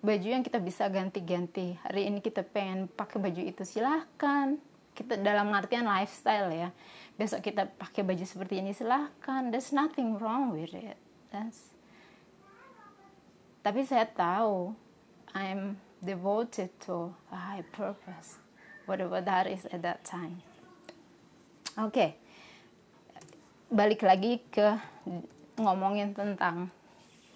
Baju 0.03 0.27
yang 0.27 0.43
kita 0.43 0.59
bisa 0.59 0.91
ganti-ganti. 0.91 1.79
Hari 1.88 2.12
ini 2.12 2.19
kita 2.19 2.43
pengen 2.43 2.91
pakai 2.91 3.23
baju 3.23 3.39
itu 3.39 3.63
silahkan 3.63 4.59
kita 4.93 5.17
dalam 5.19 5.49
artian 5.53 5.86
lifestyle 5.86 6.49
ya. 6.53 6.69
Besok 7.17 7.45
kita 7.45 7.69
pakai 7.69 8.01
baju 8.01 8.25
seperti 8.25 8.62
ini 8.62 8.73
silahkan. 8.73 9.49
There's 9.49 9.73
nothing 9.73 10.17
wrong 10.17 10.53
with 10.53 10.73
it. 10.73 10.97
That's... 11.34 11.73
tapi 13.63 13.82
saya 13.88 14.06
tahu 14.06 14.75
I'm 15.34 15.82
devoted 16.03 16.69
to 16.86 17.15
a 17.34 17.38
high 17.38 17.65
purpose. 17.73 18.38
Whatever 18.86 19.23
that 19.23 19.47
is 19.47 19.63
at 19.71 19.82
that 19.88 20.03
time. 20.03 20.43
Oke 21.79 21.89
okay. 21.89 22.10
balik 23.73 24.06
lagi 24.06 24.38
ke 24.53 24.77
ngomongin 25.58 26.13
tentang 26.13 26.69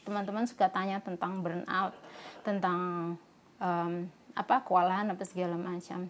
teman-teman 0.05 0.45
suka 0.45 0.69
tanya 0.69 1.01
tentang 1.01 1.41
burnout 1.41 1.97
tentang 2.45 2.79
um, 3.57 3.93
apa 4.37 4.61
kewalahan 4.61 5.09
apa 5.09 5.25
segala 5.25 5.57
macam 5.57 6.07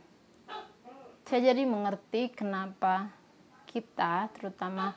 saya 1.28 1.52
jadi 1.52 1.68
mengerti 1.68 2.32
kenapa 2.32 3.12
kita 3.68 4.32
terutama 4.32 4.96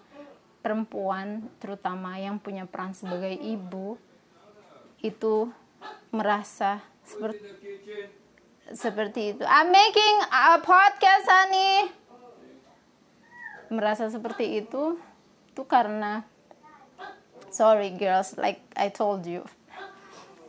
perempuan 0.62 1.50
terutama 1.58 2.14
yang 2.22 2.38
punya 2.38 2.70
peran 2.70 2.94
sebagai 2.94 3.34
ibu 3.34 3.98
itu 5.02 5.50
merasa 6.14 6.78
seperti 7.02 7.50
seperti 8.70 9.34
itu. 9.34 9.42
I'm 9.42 9.74
making 9.74 10.16
a 10.30 10.62
podcast, 10.62 11.26
honey. 11.26 11.90
Merasa 13.70 14.06
seperti 14.06 14.62
itu 14.62 14.98
itu 15.50 15.62
karena 15.66 16.22
sorry 17.50 17.90
girls, 17.98 18.38
like 18.38 18.62
I 18.78 18.94
told 18.94 19.26
you, 19.26 19.42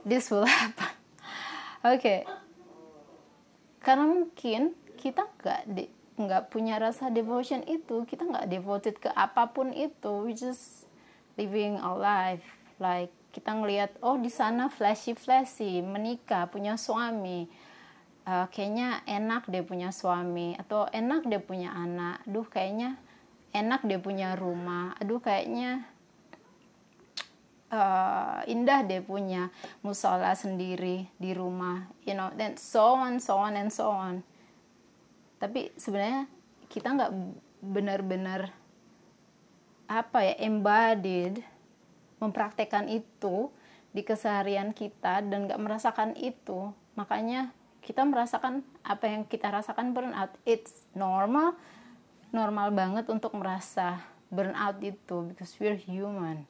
this 0.06 0.30
will 0.30 0.46
happen. 0.54 0.94
Oke, 1.82 1.98
okay. 1.98 2.20
karena 3.82 4.06
mungkin 4.06 4.78
kita 5.02 5.26
nggak 5.42 5.90
nggak 6.22 6.54
punya 6.54 6.78
rasa 6.78 7.10
devotion 7.10 7.66
itu 7.66 8.06
kita 8.06 8.22
nggak 8.30 8.48
devoted 8.52 8.96
ke 9.02 9.10
apa 9.10 9.50
pun 9.50 9.74
itu. 9.74 10.22
We 10.22 10.38
just 10.38 10.86
living 11.36 11.82
our 11.82 11.98
life. 11.98 12.46
Like 12.78 13.10
kita 13.34 13.58
ngelihat 13.58 13.98
oh 14.06 14.22
di 14.22 14.30
sana 14.30 14.70
flashy 14.70 15.18
flashy 15.18 15.82
menikah 15.82 16.46
punya 16.52 16.78
suami. 16.78 17.50
Uh, 18.22 18.46
kayaknya 18.54 19.02
enak 19.10 19.50
dia 19.50 19.66
punya 19.66 19.90
suami 19.90 20.54
atau 20.54 20.86
enak 20.94 21.26
dia 21.26 21.42
punya 21.42 21.74
anak. 21.74 22.22
Duh 22.30 22.46
kayaknya 22.46 23.02
enak 23.50 23.82
dia 23.82 23.98
punya 23.98 24.38
rumah. 24.38 24.94
Aduh 25.02 25.18
kayaknya 25.18 25.90
uh, 27.74 28.46
indah 28.46 28.86
deh 28.86 29.02
punya 29.02 29.50
musola 29.82 30.38
sendiri 30.38 31.10
di 31.18 31.34
rumah. 31.34 31.90
You 32.06 32.14
know 32.14 32.30
then 32.38 32.62
so 32.62 32.94
on 32.94 33.18
so 33.18 33.42
on 33.42 33.58
and 33.58 33.74
so 33.74 33.90
on 33.90 34.22
tapi 35.42 35.74
sebenarnya 35.74 36.30
kita 36.70 36.94
nggak 36.94 37.12
benar-benar 37.66 38.54
apa 39.90 40.24
ya 40.24 40.36
embodied 40.46 41.42
mempraktekkan 42.22 42.86
itu 42.86 43.50
di 43.92 44.06
keseharian 44.06 44.72
kita 44.72 45.26
dan 45.26 45.50
nggak 45.50 45.58
merasakan 45.58 46.14
itu. 46.16 46.70
Makanya 46.94 47.52
kita 47.82 48.06
merasakan 48.06 48.62
apa 48.86 49.10
yang 49.10 49.26
kita 49.26 49.50
rasakan 49.50 49.98
burnout. 49.98 50.32
It's 50.46 50.86
normal 50.94 51.58
normal 52.32 52.72
banget 52.72 53.10
untuk 53.12 53.36
merasa 53.36 54.00
burnout 54.32 54.80
itu 54.80 55.34
because 55.34 55.58
we're 55.58 55.76
human. 55.76 56.46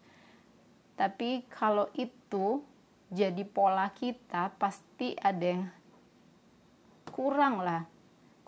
Tapi 1.00 1.48
kalau 1.50 1.90
itu 1.98 2.62
jadi 3.10 3.42
pola 3.48 3.90
kita 3.90 4.54
pasti 4.60 5.18
ada 5.18 5.42
yang 5.42 5.66
kurang 7.10 7.64
lah 7.64 7.91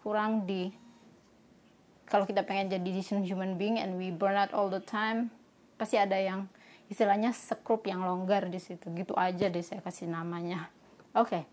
kurang 0.03 0.43
di 0.43 0.69
kalau 2.03 2.27
kita 2.27 2.43
pengen 2.43 2.67
jadi 2.67 2.89
decent 2.91 3.23
human 3.23 3.55
being 3.55 3.79
and 3.79 3.95
we 3.95 4.11
burn 4.11 4.35
out 4.35 4.51
all 4.51 4.67
the 4.67 4.83
time 4.83 5.31
pasti 5.79 5.97
ada 5.97 6.19
yang 6.19 6.45
istilahnya 6.91 7.33
skrup 7.33 7.87
yang 7.89 8.05
longgar 8.05 8.45
di 8.51 8.59
situ. 8.61 8.91
Gitu 8.93 9.15
aja 9.17 9.49
deh 9.49 9.63
saya 9.65 9.81
kasih 9.81 10.11
namanya. 10.11 10.69
Oke. 11.17 11.41
Okay. 11.41 11.43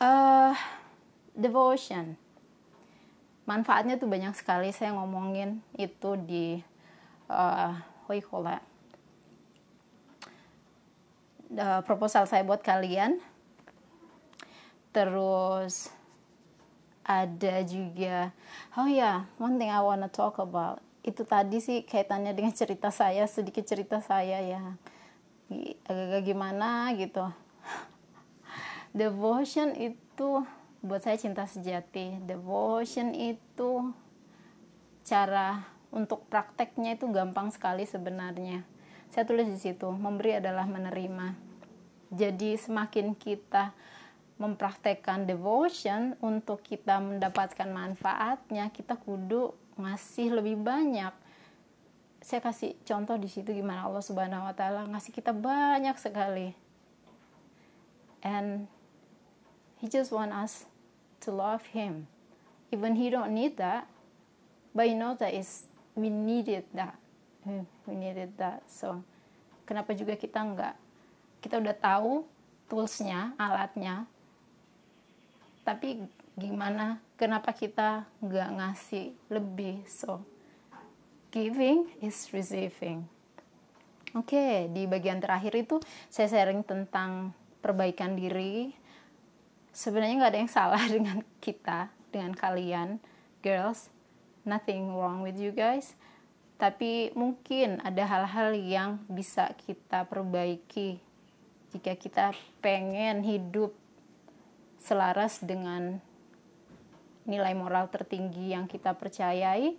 uh, 0.00 0.54
devotion. 1.36 2.16
Manfaatnya 3.44 3.98
tuh 3.98 4.06
banyak 4.06 4.34
sekali. 4.38 4.70
Saya 4.70 4.94
ngomongin 4.94 5.60
itu 5.74 6.14
di 6.16 6.62
uh, 7.26 7.74
what 8.06 8.16
you 8.16 8.24
call 8.24 8.46
uh, 8.46 8.62
proposal 11.82 12.24
saya 12.30 12.46
buat 12.46 12.62
kalian. 12.62 13.18
Terus 14.90 15.90
ada 17.10 17.66
juga. 17.66 18.30
Oh 18.78 18.86
ya 18.86 19.26
yeah, 19.26 19.42
one 19.42 19.58
thing 19.58 19.66
I 19.66 19.82
wanna 19.82 20.06
talk 20.06 20.38
about. 20.38 20.78
Itu 21.02 21.26
tadi 21.26 21.58
sih 21.58 21.82
kaitannya 21.82 22.30
dengan 22.30 22.54
cerita 22.54 22.94
saya 22.94 23.26
sedikit 23.26 23.66
cerita 23.66 23.98
saya 23.98 24.38
ya 24.38 24.62
agak-agak 25.90 26.22
gimana 26.22 26.94
gitu. 26.94 27.26
Devotion 29.00 29.74
itu 29.74 30.46
buat 30.86 31.02
saya 31.02 31.18
cinta 31.18 31.50
sejati. 31.50 32.22
Devotion 32.22 33.10
itu 33.18 33.90
cara 35.02 35.66
untuk 35.90 36.22
prakteknya 36.30 36.94
itu 36.94 37.10
gampang 37.10 37.50
sekali 37.50 37.82
sebenarnya. 37.82 38.62
Saya 39.10 39.26
tulis 39.26 39.50
di 39.50 39.58
situ 39.58 39.90
memberi 39.90 40.38
adalah 40.38 40.70
menerima. 40.70 41.34
Jadi 42.14 42.54
semakin 42.54 43.18
kita 43.18 43.74
mempraktekkan 44.40 45.28
devotion 45.28 46.16
untuk 46.24 46.64
kita 46.64 46.96
mendapatkan 46.96 47.68
manfaatnya 47.68 48.72
kita 48.72 48.96
kudu 48.96 49.52
ngasih 49.76 50.32
lebih 50.32 50.56
banyak. 50.56 51.12
Saya 52.24 52.40
kasih 52.40 52.72
contoh 52.88 53.20
di 53.20 53.28
situ 53.28 53.52
gimana 53.52 53.84
Allah 53.84 54.00
Subhanahu 54.00 54.48
wa 54.48 54.54
taala 54.56 54.88
ngasih 54.88 55.12
kita 55.12 55.36
banyak 55.36 55.92
sekali. 56.00 56.56
And 58.24 58.64
he 59.76 59.92
just 59.92 60.08
want 60.08 60.32
us 60.32 60.64
to 61.20 61.28
love 61.28 61.76
him. 61.76 62.08
Even 62.72 62.96
he 62.96 63.12
don't 63.12 63.36
need 63.36 63.60
that 63.60 63.84
but 64.72 64.88
you 64.88 64.96
know 64.96 65.12
that 65.20 65.36
is 65.36 65.68
we 65.92 66.08
needed 66.08 66.64
that. 66.72 66.96
We 67.84 67.92
needed 67.92 68.40
that. 68.40 68.64
So 68.72 69.04
kenapa 69.68 69.92
juga 69.92 70.16
kita 70.16 70.40
nggak 70.40 70.74
kita 71.44 71.60
udah 71.60 71.76
tahu 71.76 72.24
toolsnya 72.72 73.36
alatnya 73.36 74.08
tapi 75.62 76.00
gimana? 76.36 76.98
Kenapa 77.20 77.52
kita 77.52 78.08
nggak 78.24 78.50
ngasih 78.56 79.12
lebih? 79.28 79.84
So 79.84 80.24
giving 81.30 81.86
is 82.02 82.28
receiving. 82.34 83.06
Oke 84.18 84.34
okay, 84.34 84.54
di 84.66 84.90
bagian 84.90 85.22
terakhir 85.22 85.54
itu 85.54 85.78
saya 86.10 86.26
sharing 86.26 86.66
tentang 86.66 87.30
perbaikan 87.62 88.18
diri. 88.18 88.74
Sebenarnya 89.70 90.18
nggak 90.18 90.32
ada 90.34 90.40
yang 90.42 90.52
salah 90.52 90.82
dengan 90.94 91.22
kita 91.38 91.92
dengan 92.10 92.34
kalian 92.34 92.98
girls. 93.44 93.94
Nothing 94.42 94.96
wrong 94.96 95.22
with 95.22 95.38
you 95.38 95.54
guys. 95.54 95.94
Tapi 96.58 97.14
mungkin 97.16 97.80
ada 97.80 98.04
hal-hal 98.04 98.52
yang 98.52 99.00
bisa 99.08 99.48
kita 99.64 100.04
perbaiki 100.04 101.00
jika 101.70 101.94
kita 101.94 102.26
pengen 102.58 103.22
hidup 103.22 103.72
selaras 104.80 105.44
dengan 105.44 106.00
nilai 107.28 107.52
moral 107.52 107.92
tertinggi 107.92 108.56
yang 108.56 108.64
kita 108.64 108.96
percayai 108.96 109.76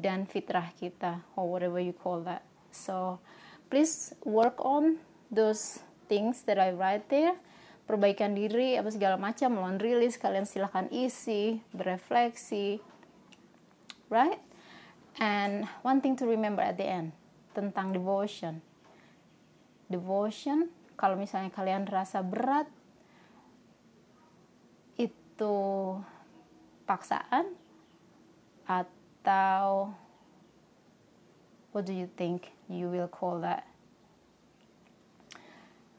dan 0.00 0.24
fitrah 0.24 0.72
kita 0.74 1.20
or 1.36 1.46
whatever 1.46 1.78
you 1.78 1.92
call 1.92 2.24
that. 2.24 2.42
So 2.72 3.20
please 3.68 4.16
work 4.24 4.56
on 4.64 4.96
those 5.28 5.84
things 6.08 6.42
that 6.48 6.56
I 6.56 6.72
write 6.72 7.12
there. 7.12 7.36
Perbaikan 7.84 8.32
diri 8.32 8.80
apa 8.80 8.88
segala 8.88 9.20
macam 9.20 9.60
laundry 9.60 9.98
list 9.98 10.22
kalian 10.22 10.46
silahkan 10.46 10.88
isi 10.88 11.60
berefleksi 11.74 12.80
right? 14.08 14.40
And 15.18 15.68
one 15.84 16.00
thing 16.00 16.18
to 16.18 16.26
remember 16.26 16.64
at 16.64 16.78
the 16.80 16.86
end 16.86 17.12
tentang 17.52 17.92
devotion. 17.92 18.62
Devotion 19.90 20.70
kalau 20.94 21.18
misalnya 21.18 21.50
kalian 21.50 21.84
rasa 21.90 22.22
berat 22.22 22.70
itu 25.40 25.96
paksaan 26.84 27.56
atau 28.68 29.88
what 31.72 31.88
do 31.88 31.96
you 31.96 32.04
think 32.12 32.52
you 32.68 32.92
will 32.92 33.08
call 33.08 33.40
that? 33.40 33.64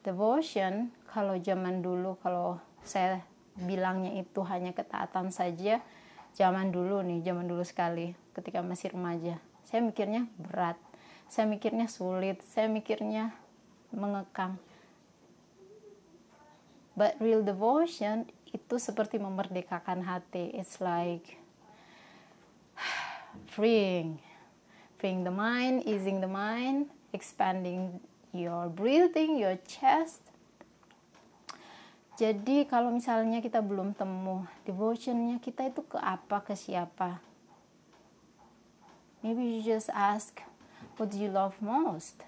Devotion 0.06 0.94
kalau 1.10 1.42
zaman 1.42 1.82
dulu 1.82 2.22
kalau 2.22 2.62
saya 2.86 3.26
bilangnya 3.58 4.14
itu 4.14 4.46
hanya 4.46 4.78
ketaatan 4.78 5.34
saja 5.34 5.82
zaman 6.38 6.70
dulu 6.70 7.02
nih 7.02 7.26
zaman 7.26 7.50
dulu 7.50 7.66
sekali 7.66 8.14
ketika 8.38 8.62
masih 8.62 8.94
remaja 8.94 9.42
saya 9.66 9.82
mikirnya 9.82 10.30
berat 10.38 10.78
saya 11.26 11.50
mikirnya 11.50 11.90
sulit 11.90 12.46
saya 12.46 12.70
mikirnya 12.70 13.34
mengekang. 13.90 14.62
But 16.94 17.18
real 17.18 17.42
devotion 17.42 18.30
itu 18.52 18.76
seperti 18.80 19.20
memerdekakan 19.20 20.04
hati. 20.04 20.52
It's 20.56 20.80
like 20.84 21.40
freeing 23.56 24.20
freeing 25.02 25.26
the 25.26 25.34
mind 25.34 25.82
easing 25.90 26.22
the 26.22 26.30
mind 26.30 26.86
expanding 27.10 27.98
your 28.32 28.70
breathing 28.70 29.40
your 29.40 29.58
chest. 29.66 30.22
Jadi 32.22 32.70
kalau 32.70 32.94
misalnya 32.94 33.42
kita 33.42 33.66
belum 33.66 33.98
temu 33.98 34.46
devotionnya 34.62 35.42
kita 35.42 35.74
itu 35.74 35.82
ke 35.82 35.98
apa 35.98 36.44
ke 36.46 36.54
siapa? 36.54 37.18
Maybe 39.26 39.42
you 39.42 39.66
just 39.66 39.90
ask 39.90 40.38
what 41.02 41.10
do 41.10 41.18
you 41.18 41.34
love 41.34 41.58
most? 41.58 42.22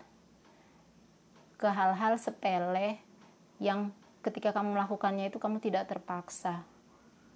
Ke 1.61 1.69
hal-hal 1.69 2.17
sepele 2.17 2.97
yang 3.61 3.93
ketika 4.23 4.55
kamu 4.55 4.79
melakukannya 4.79 5.27
itu 5.27 5.37
kamu 5.37 5.59
tidak 5.59 5.91
terpaksa. 5.91 6.63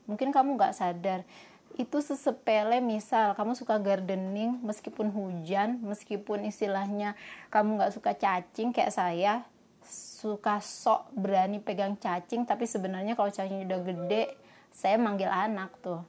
Mungkin 0.07 0.31
kamu 0.31 0.55
nggak 0.55 0.73
sadar 0.73 1.27
itu 1.75 1.99
sesepele 2.01 2.81
misal 2.81 3.35
kamu 3.37 3.53
suka 3.53 3.77
gardening 3.77 4.57
meskipun 4.65 5.13
hujan 5.13 5.77
meskipun 5.83 6.47
istilahnya 6.47 7.13
kamu 7.53 7.77
nggak 7.77 7.93
suka 7.93 8.15
cacing 8.17 8.73
kayak 8.73 8.95
saya 8.95 9.45
suka 9.85 10.57
sok 10.63 11.11
berani 11.13 11.61
pegang 11.61 11.93
cacing 11.99 12.47
tapi 12.47 12.65
sebenarnya 12.65 13.13
kalau 13.13 13.29
cacing 13.29 13.67
udah 13.67 13.79
gede 13.83 14.23
saya 14.73 14.95
manggil 14.97 15.29
anak 15.29 15.75
tuh. 15.83 16.01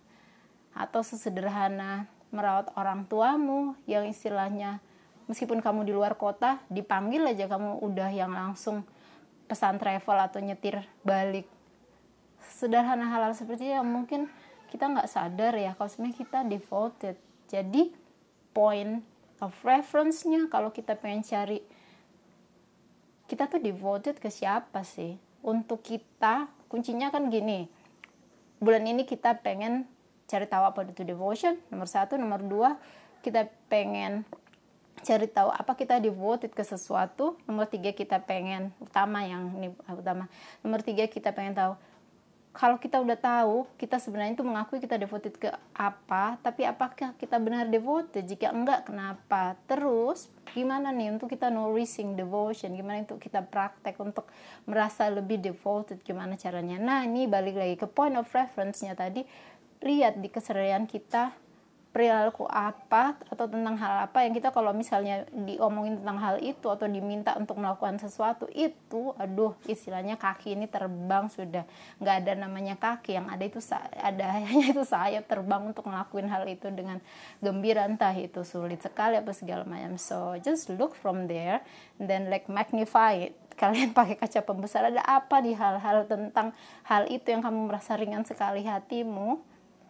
Atau 0.73 1.03
sesederhana 1.03 2.07
merawat 2.31 2.71
orang 2.79 3.09
tuamu 3.09 3.75
yang 3.89 4.07
istilahnya 4.07 4.81
meskipun 5.29 5.61
kamu 5.61 5.89
di 5.89 5.93
luar 5.93 6.17
kota 6.17 6.61
dipanggil 6.73 7.25
aja 7.29 7.49
kamu 7.49 7.81
udah 7.85 8.11
yang 8.13 8.33
langsung 8.33 8.85
pesan 9.49 9.81
travel 9.81 10.19
atau 10.21 10.39
nyetir 10.45 10.85
balik. 11.03 11.49
Sederhana 12.45 13.09
hal-hal 13.09 13.33
seperti 13.33 13.73
itu 13.73 13.81
mungkin 13.83 14.29
kita 14.69 14.85
nggak 14.87 15.09
sadar 15.09 15.57
ya 15.57 15.73
kalau 15.75 15.89
sebenarnya 15.89 16.17
kita 16.21 16.39
devoted. 16.45 17.17
Jadi 17.49 17.91
point 18.53 19.01
of 19.41 19.57
reference-nya 19.65 20.47
kalau 20.53 20.69
kita 20.69 20.95
pengen 21.01 21.25
cari 21.25 21.65
kita 23.29 23.49
tuh 23.49 23.61
devoted 23.61 24.21
ke 24.21 24.29
siapa 24.29 24.85
sih? 24.85 25.17
Untuk 25.45 25.85
kita 25.85 26.49
kuncinya 26.69 27.09
kan 27.09 27.33
gini. 27.33 27.69
Bulan 28.61 28.85
ini 28.85 29.09
kita 29.09 29.41
pengen 29.41 29.89
cari 30.29 30.45
tahu 30.45 30.65
apa 30.69 30.85
itu 30.85 31.05
devotion. 31.05 31.57
Nomor 31.73 31.89
satu 31.89 32.21
nomor 32.21 32.45
dua 32.45 32.77
kita 33.25 33.49
pengen 33.73 34.25
cari 35.03 35.27
tahu 35.31 35.49
apa 35.51 35.73
kita 35.75 36.03
devoted 36.03 36.53
ke 36.53 36.63
sesuatu 36.67 37.39
nomor 37.47 37.67
tiga 37.71 37.95
kita 37.95 38.23
pengen 38.23 38.75
utama 38.83 39.25
yang 39.25 39.51
ini 39.57 39.75
utama. 39.91 40.27
Nomor 40.63 40.83
tiga 40.83 41.07
kita 41.07 41.31
pengen 41.33 41.55
tahu 41.55 41.73
kalau 42.59 42.75
kita 42.75 42.99
udah 42.99 43.15
tahu 43.15 43.71
kita 43.79 44.03
sebenarnya 44.03 44.35
itu 44.35 44.43
mengakui 44.43 44.83
kita 44.83 44.99
devoted 44.99 45.39
ke 45.39 45.47
apa 45.79 46.43
tapi 46.43 46.67
apakah 46.67 47.15
kita 47.15 47.39
benar 47.39 47.71
devoted 47.71 48.27
jika 48.27 48.51
enggak 48.51 48.83
kenapa? 48.89 49.55
Terus 49.71 50.27
gimana 50.51 50.91
nih 50.91 51.15
untuk 51.15 51.31
kita 51.31 51.55
nourishing 51.55 52.19
devotion? 52.19 52.75
Gimana 52.75 53.07
untuk 53.07 53.23
kita 53.23 53.47
praktek 53.47 53.95
untuk 54.03 54.27
merasa 54.67 55.07
lebih 55.07 55.39
devoted 55.39 56.03
gimana 56.03 56.35
caranya? 56.35 56.83
Nah 56.83 57.07
ini 57.07 57.31
balik 57.31 57.55
lagi 57.55 57.79
ke 57.79 57.87
point 57.87 58.19
of 58.19 58.27
reference-nya 58.35 58.99
tadi. 58.99 59.23
Lihat 59.79 60.19
di 60.19 60.27
keseharian 60.27 60.91
kita 60.91 61.31
perilaku 61.89 62.45
apa 62.47 63.17
atau 63.33 63.49
tentang 63.49 63.75
hal 63.81 64.05
apa 64.07 64.23
yang 64.23 64.37
kita 64.37 64.53
kalau 64.53 64.77
misalnya 64.77 65.25
diomongin 65.33 66.05
tentang 66.05 66.19
hal 66.21 66.37
itu 66.45 66.69
atau 66.69 66.85
diminta 66.85 67.33
untuk 67.41 67.57
melakukan 67.57 67.97
sesuatu 67.97 68.45
itu 68.53 69.17
aduh 69.17 69.57
istilahnya 69.65 70.21
kaki 70.21 70.53
ini 70.53 70.69
terbang 70.69 71.33
sudah 71.33 71.65
nggak 71.99 72.17
ada 72.23 72.33
namanya 72.37 72.77
kaki 72.77 73.17
yang 73.17 73.27
ada 73.33 73.41
itu 73.41 73.59
ada 73.97 74.25
hanya 74.37 74.69
itu 74.69 74.85
sayap 74.85 75.25
terbang 75.27 75.65
untuk 75.65 75.89
ngelakuin 75.89 76.29
hal 76.29 76.45
itu 76.45 76.69
dengan 76.69 77.01
gembira 77.41 77.89
entah 77.89 78.13
itu 78.13 78.45
sulit 78.45 78.85
sekali 78.85 79.17
apa 79.17 79.33
segala 79.33 79.65
macam. 79.65 79.97
So 79.97 80.37
just 80.41 80.69
look 80.73 80.95
from 80.95 81.27
there 81.27 81.65
and 81.99 82.07
then 82.07 82.29
like 82.29 82.47
magnify 82.47 83.31
it. 83.31 83.35
Kalian 83.59 83.91
pakai 83.91 84.15
kaca 84.15 84.41
pembesar 84.47 84.87
ada 84.87 85.03
apa 85.03 85.43
di 85.43 85.51
hal-hal 85.51 86.07
tentang 86.07 86.55
hal 86.87 87.11
itu 87.11 87.35
yang 87.35 87.43
kamu 87.43 87.67
merasa 87.67 87.99
ringan 87.99 88.23
sekali 88.23 88.63
hatimu 88.63 89.43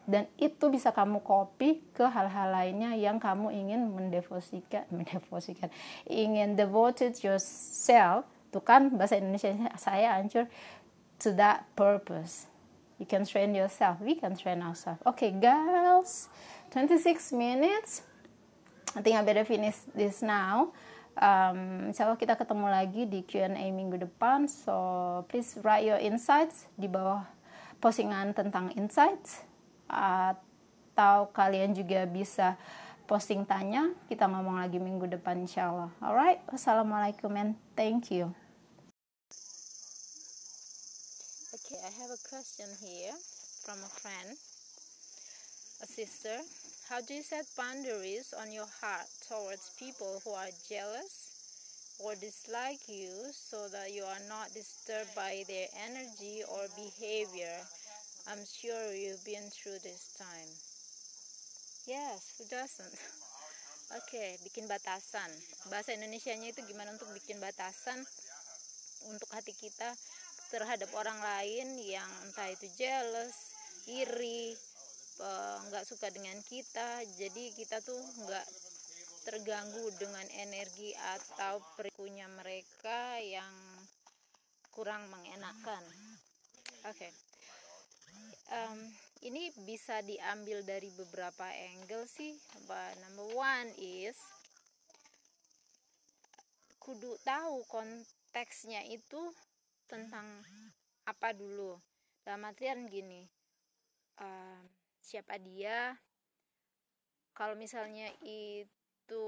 dan 0.09 0.25
itu 0.41 0.73
bisa 0.73 0.89
kamu 0.89 1.21
copy 1.21 1.85
ke 1.93 2.09
hal-hal 2.09 2.49
lainnya 2.49 2.97
yang 2.97 3.21
kamu 3.21 3.53
ingin 3.53 3.93
mendevosikan 3.93 4.89
mendevosikan. 4.97 5.69
Ingin 6.09 6.57
devoted 6.57 7.21
yourself. 7.21 8.25
Tuh 8.49 8.65
kan 8.65 8.89
bahasa 8.97 9.21
Indonesia 9.21 9.53
saya 9.77 10.17
hancur. 10.17 10.49
To 11.21 11.37
that 11.37 11.69
purpose. 11.77 12.49
You 12.97 13.05
can 13.05 13.29
train 13.29 13.53
yourself. 13.53 14.01
We 14.01 14.17
can 14.17 14.33
train 14.33 14.65
ourselves. 14.65 15.05
Okay 15.05 15.29
girls. 15.29 16.33
26 16.73 17.37
minutes. 17.37 18.01
I 18.97 19.05
think 19.05 19.13
I 19.13 19.21
better 19.21 19.45
finish 19.45 19.77
this 19.93 20.25
now. 20.25 20.73
Um, 21.19 21.93
insya 21.93 22.09
Allah 22.09 22.17
kita 22.17 22.39
ketemu 22.39 22.67
lagi 22.71 23.03
di 23.05 23.27
Q&A 23.29 23.69
minggu 23.75 24.01
depan. 24.01 24.49
So 24.49 24.73
please 25.29 25.61
write 25.61 25.85
your 25.85 26.01
insights 26.01 26.71
di 26.81 26.89
bawah 26.89 27.29
postingan 27.83 28.33
tentang 28.33 28.73
insights 28.79 29.49
atau 29.89 31.33
kalian 31.33 31.73
juga 31.73 32.05
bisa 32.05 32.61
posting 33.09 33.49
tanya 33.49 33.97
kita 34.13 34.29
ngomong 34.29 34.61
lagi 34.61 34.77
minggu 34.77 35.09
depan 35.09 35.43
insyaallah 35.49 35.89
alright 36.05 36.45
wassalamualaikum 36.53 37.33
and 37.41 37.57
thank 37.73 38.13
you. 38.13 38.31
Okay 41.57 41.81
I 41.81 41.93
have 42.05 42.13
a 42.13 42.21
question 42.29 42.69
here 42.85 43.17
from 43.65 43.81
a 43.81 43.91
friend 44.01 44.37
a 45.83 45.87
sister. 45.87 46.43
How 46.91 47.01
do 47.01 47.15
you 47.15 47.23
set 47.23 47.47
boundaries 47.57 48.35
on 48.35 48.51
your 48.51 48.67
heart 48.81 49.07
towards 49.29 49.71
people 49.79 50.21
who 50.25 50.33
are 50.35 50.51
jealous 50.67 51.31
or 52.03 52.15
dislike 52.15 52.83
you 52.89 53.11
so 53.31 53.69
that 53.71 53.93
you 53.93 54.03
are 54.03 54.25
not 54.29 54.51
disturbed 54.55 55.15
by 55.15 55.45
their 55.47 55.71
energy 55.87 56.43
or 56.51 56.67
behavior 56.75 57.63
I'm 58.29 58.45
sure 58.45 58.93
you've 58.93 59.25
been 59.25 59.49
through 59.49 59.81
this 59.81 60.13
time. 60.21 60.53
Yes, 61.89 62.37
who 62.37 62.45
doesn't? 62.53 62.93
Oke, 62.93 64.05
okay, 64.05 64.37
bikin 64.45 64.69
batasan. 64.69 65.33
Bahasa 65.73 65.97
Indonesianya 65.97 66.53
itu 66.53 66.61
gimana 66.69 66.93
untuk 66.93 67.09
bikin 67.17 67.41
batasan 67.41 67.97
untuk 69.09 69.33
hati 69.33 69.57
kita 69.57 69.97
terhadap 70.53 70.93
orang 70.93 71.17
lain 71.17 71.81
yang 71.81 72.05
entah 72.29 72.53
itu 72.53 72.69
jealous, 72.77 73.33
iri, 73.89 74.53
eh, 75.25 75.57
nggak 75.73 75.89
suka 75.89 76.13
dengan 76.13 76.37
kita. 76.45 77.09
Jadi 77.17 77.57
kita 77.57 77.81
tuh 77.81 77.97
nggak 77.97 78.47
terganggu 79.25 79.89
dengan 79.97 80.29
energi 80.37 80.93
atau 81.17 81.65
perilakunya 81.81 82.29
mereka 82.29 83.17
yang 83.25 83.57
kurang 84.77 85.09
mengenakan. 85.09 85.81
Oke. 86.85 87.09
Okay 87.09 87.28
um, 88.53 88.79
ini 89.25 89.51
bisa 89.67 90.01
diambil 90.05 90.63
dari 90.65 90.89
beberapa 90.95 91.47
angle 91.49 92.07
sih. 92.09 92.37
But 92.69 92.97
number 93.05 93.29
one 93.35 93.71
is 93.79 94.17
kudu 96.79 97.21
tahu 97.21 97.65
konteksnya 97.69 98.87
itu 98.89 99.33
tentang 99.85 100.25
apa 101.05 101.37
dulu. 101.37 101.77
Dalam 102.25 102.45
artian 102.49 102.89
gini 102.89 103.25
um, 104.21 104.61
siapa 105.01 105.37
dia? 105.41 105.97
Kalau 107.37 107.55
misalnya 107.55 108.11
itu 108.27 109.27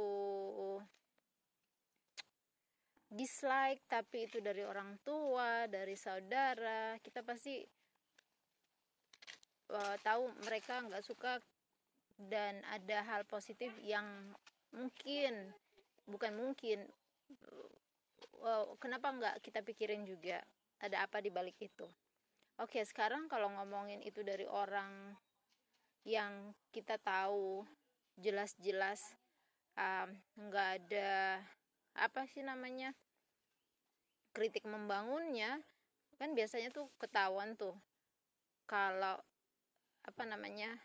dislike 3.11 3.83
tapi 3.91 4.31
itu 4.31 4.39
dari 4.39 4.63
orang 4.63 4.95
tua 5.03 5.67
dari 5.67 5.99
saudara 5.99 6.95
kita 7.03 7.27
pasti 7.27 7.59
uh, 9.71 9.97
tahu 10.03 10.31
mereka 10.47 10.83
nggak 10.85 11.05
suka 11.07 11.39
dan 12.21 12.61
ada 12.69 13.01
hal 13.07 13.23
positif 13.25 13.73
yang 13.81 14.05
mungkin 14.75 15.55
bukan 16.05 16.33
mungkin 16.37 16.85
uh, 18.43 18.67
kenapa 18.83 19.09
nggak 19.15 19.37
kita 19.41 19.65
pikirin 19.65 20.05
juga 20.05 20.43
ada 20.81 21.05
apa 21.07 21.23
di 21.23 21.31
balik 21.33 21.57
itu? 21.61 21.87
Oke 22.61 22.85
sekarang 22.85 23.25
kalau 23.31 23.49
ngomongin 23.57 24.05
itu 24.05 24.21
dari 24.21 24.45
orang 24.45 25.17
yang 26.05 26.53
kita 26.73 27.01
tahu 27.01 27.65
jelas-jelas 28.21 29.01
nggak 30.37 30.69
um, 30.69 30.77
ada 30.77 31.41
apa 31.97 32.29
sih 32.29 32.45
namanya 32.45 32.93
kritik 34.37 34.69
membangunnya 34.69 35.61
kan 36.21 36.37
biasanya 36.37 36.69
tuh 36.69 36.93
ketahuan 37.01 37.57
tuh 37.57 37.73
kalau 38.69 39.17
apa 40.07 40.23
namanya 40.25 40.81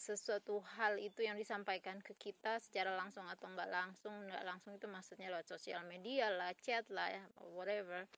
sesuatu 0.00 0.64
hal 0.80 0.96
itu 0.96 1.20
yang 1.28 1.36
disampaikan 1.36 2.00
ke 2.00 2.16
kita 2.16 2.56
secara 2.56 2.96
langsung 2.96 3.28
atau 3.28 3.52
enggak 3.52 3.68
langsung 3.68 4.14
enggak 4.24 4.40
langsung 4.48 4.72
itu 4.72 4.88
maksudnya 4.88 5.28
lewat 5.28 5.44
sosial 5.44 5.84
media 5.84 6.32
lah 6.32 6.56
chat 6.56 6.88
lah 6.88 7.12
ya 7.12 7.24
whatever. 7.52 8.08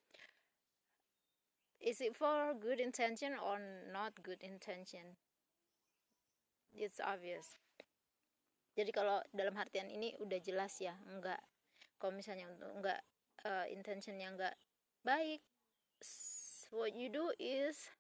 Is 1.83 1.99
it 1.99 2.15
for 2.15 2.55
good 2.55 2.79
intention 2.79 3.35
or 3.35 3.59
not 3.91 4.15
good 4.23 4.39
intention? 4.47 5.19
It's 6.71 7.03
obvious. 7.03 7.59
Jadi 8.79 8.95
kalau 8.95 9.19
dalam 9.35 9.59
artian 9.59 9.91
ini 9.91 10.15
udah 10.23 10.39
jelas 10.39 10.79
ya 10.79 10.95
enggak 11.11 11.43
kalau 11.99 12.15
misalnya 12.15 12.47
untuk 12.47 12.71
enggak 12.79 13.01
uh, 13.43 13.67
intentionnya 13.67 14.31
enggak 14.31 14.55
baik 15.03 15.43
what 16.71 16.95
you 16.95 17.11
do 17.11 17.35
is 17.37 17.91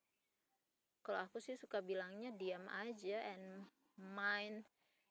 kalau 1.02 1.26
aku 1.26 1.42
sih 1.42 1.58
suka 1.58 1.82
bilangnya 1.82 2.30
diam 2.34 2.64
aja 2.70 3.18
and 3.34 3.66
mind 3.98 4.62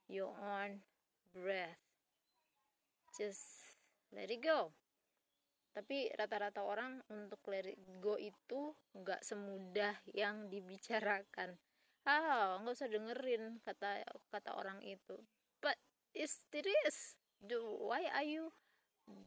your 0.07 0.31
own 0.39 0.83
breath. 1.35 1.79
Just 3.15 3.75
let 4.15 4.31
it 4.31 4.39
go. 4.39 4.71
Tapi 5.71 6.11
rata-rata 6.15 6.63
orang 6.63 6.99
untuk 7.07 7.39
let 7.47 7.67
it 7.67 7.79
go 8.03 8.19
itu 8.19 8.75
nggak 8.95 9.23
semudah 9.23 9.95
yang 10.11 10.51
dibicarakan. 10.51 11.55
Ah 12.07 12.59
nggak 12.59 12.75
usah 12.75 12.91
dengerin 12.91 13.59
kata 13.63 14.03
kata 14.31 14.51
orang 14.55 14.83
itu. 14.83 15.15
But 15.63 15.79
it's, 16.11 16.43
it 16.51 16.67
is 16.87 17.15
do 17.39 17.59
why 17.79 18.07
are 18.11 18.27
you 18.27 18.51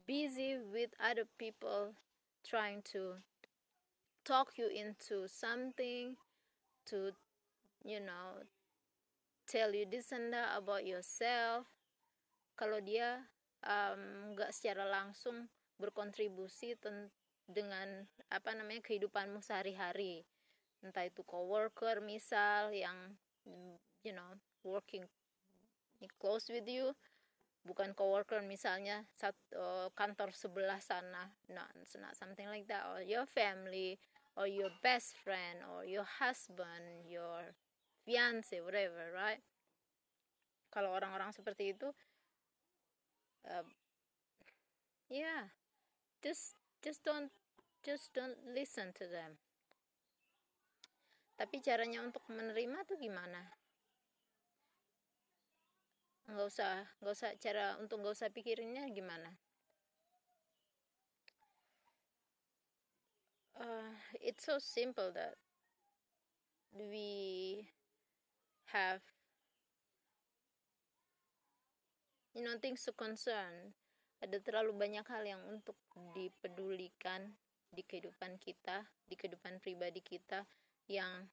busy 0.07 0.61
with 0.61 0.92
other 1.00 1.27
people 1.37 1.96
trying 2.44 2.85
to 2.92 3.20
talk 4.24 4.57
you 4.57 4.68
into 4.68 5.29
something 5.29 6.16
to 6.90 7.12
you 7.85 8.01
know 8.01 8.42
tell 9.44 9.73
you 9.77 9.85
this 9.85 10.12
and 10.12 10.33
that 10.33 10.57
about 10.57 10.88
yourself. 10.88 11.68
Kalau 12.57 12.81
dia 12.81 13.20
nggak 14.35 14.51
um, 14.51 14.55
secara 14.55 14.85
langsung 14.88 15.49
berkontribusi 15.81 16.77
dengan 17.44 18.09
apa 18.33 18.51
namanya 18.57 18.85
kehidupanmu 18.85 19.40
sehari-hari. 19.44 20.25
Entah 20.85 21.09
itu 21.09 21.25
coworker 21.25 22.01
misal 22.05 22.73
yang 22.73 23.16
you 24.05 24.12
know 24.12 24.37
working 24.64 25.05
close 26.20 26.49
with 26.53 26.68
you. 26.68 26.92
Bukan 27.64 27.97
coworker 27.97 28.44
misalnya 28.44 29.09
satu 29.16 29.40
uh, 29.57 29.88
kantor 29.97 30.37
sebelah 30.37 30.77
sana 30.85 31.33
not, 31.49 31.73
not 31.97 32.12
something 32.12 32.44
like 32.53 32.68
that. 32.68 32.85
Or 32.92 33.01
your 33.01 33.25
family 33.25 33.97
or 34.35 34.47
your 34.51 34.70
best 34.83 35.14
friend 35.14 35.62
or 35.62 35.87
your 35.87 36.07
husband, 36.18 37.07
your 37.07 37.55
fiance, 38.05 38.59
whatever, 38.61 39.14
right? 39.14 39.40
Kalau 40.75 40.90
orang-orang 40.90 41.31
seperti 41.31 41.70
itu 41.70 41.94
uh, 43.47 43.66
yeah 45.07 45.55
just 46.18 46.59
just 46.83 47.05
don't 47.07 47.31
just 47.85 48.11
don't 48.16 48.40
listen 48.49 48.90
to 48.97 49.07
them. 49.07 49.38
Tapi 51.35 51.59
caranya 51.61 52.01
untuk 52.03 52.23
menerima 52.31 52.87
tuh 52.87 52.99
gimana? 52.99 53.55
Nggak 56.27 56.47
usah 56.49 56.88
nggak 56.99 57.14
usah 57.14 57.31
cara 57.37 57.77
untuk 57.79 58.01
nggak 58.01 58.16
usah 58.16 58.33
pikirinnya 58.33 58.88
gimana 58.90 59.44
uh, 63.61 63.93
it's 64.21 64.45
so 64.45 64.59
simple 64.59 65.11
that 65.14 65.35
we 66.75 67.69
have 68.67 69.01
you 72.35 72.43
know 72.43 72.59
things 72.59 72.83
to 72.85 72.93
concern. 72.93 73.75
Ada 74.25 74.40
terlalu 74.40 74.73
banyak 74.73 75.05
hal 75.05 75.23
yang 75.23 75.43
untuk 75.53 75.77
dipedulikan 76.17 77.37
di 77.75 77.83
kehidupan 77.83 78.38
kita 78.38 78.87
di 79.05 79.19
kehidupan 79.19 79.59
pribadi 79.59 79.99
kita 80.01 80.47
yang 80.87 81.27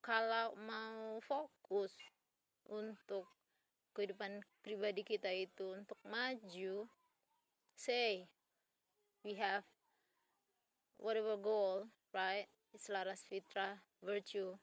kalau 0.00 0.56
mau 0.56 1.20
fokus 1.20 1.92
untuk 2.72 3.28
kehidupan 3.92 4.40
pribadi 4.64 5.04
kita 5.04 5.28
itu 5.28 5.76
untuk 5.76 6.00
maju 6.08 6.88
say 7.76 8.24
we 9.22 9.36
have 9.36 9.66
whatever 10.98 11.38
goal 11.38 11.86
right? 12.12 12.46
It's 12.74 12.90
laras 12.92 13.24
fitra 13.24 13.80
virtue 14.04 14.58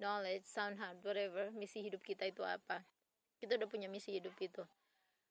knowledge 0.00 0.48
sound 0.48 0.80
heart 0.80 1.04
whatever 1.04 1.52
misi 1.52 1.84
hidup 1.84 2.00
kita 2.00 2.30
itu 2.30 2.40
apa? 2.40 2.82
Kita 3.36 3.60
udah 3.60 3.68
punya 3.68 3.88
misi 3.90 4.16
hidup 4.16 4.32
itu. 4.40 4.64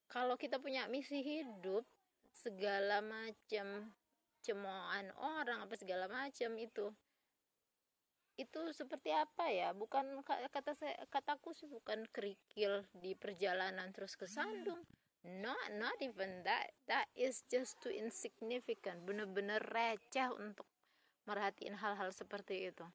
Kalau 0.10 0.38
kita 0.38 0.62
punya 0.62 0.86
misi 0.90 1.22
hidup 1.22 1.86
segala 2.30 3.02
macam 3.02 3.94
cemoohan 4.40 5.12
orang 5.20 5.66
apa 5.66 5.76
segala 5.76 6.06
macam 6.08 6.56
itu 6.58 6.94
itu 8.40 8.62
seperti 8.72 9.12
apa 9.12 9.52
ya? 9.52 9.76
Bukan 9.76 10.24
kata 10.24 10.72
saya 10.72 10.96
kataku 11.12 11.52
sih 11.52 11.68
bukan 11.68 12.08
kerikil 12.08 12.88
di 12.96 13.12
perjalanan 13.18 13.92
terus 13.92 14.16
ke 14.16 14.26
Sandung 14.30 14.80
not 15.24 15.60
not 15.76 15.98
even 16.00 16.44
that. 16.48 16.72
That 16.88 17.08
is 17.16 17.44
just 17.52 17.80
too 17.84 17.92
insignificant. 17.92 19.04
Bener-bener 19.04 19.60
receh 19.60 20.32
untuk 20.36 20.66
merhatiin 21.28 21.78
hal-hal 21.78 22.10
seperti 22.16 22.72
itu. 22.72 22.86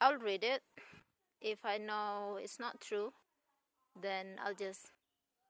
I'll 0.00 0.18
read 0.18 0.42
it. 0.42 0.64
If 1.40 1.64
I 1.64 1.80
know 1.80 2.36
it's 2.36 2.60
not 2.60 2.80
true 2.80 3.16
then 3.96 4.36
I'll 4.42 4.56
just 4.56 4.92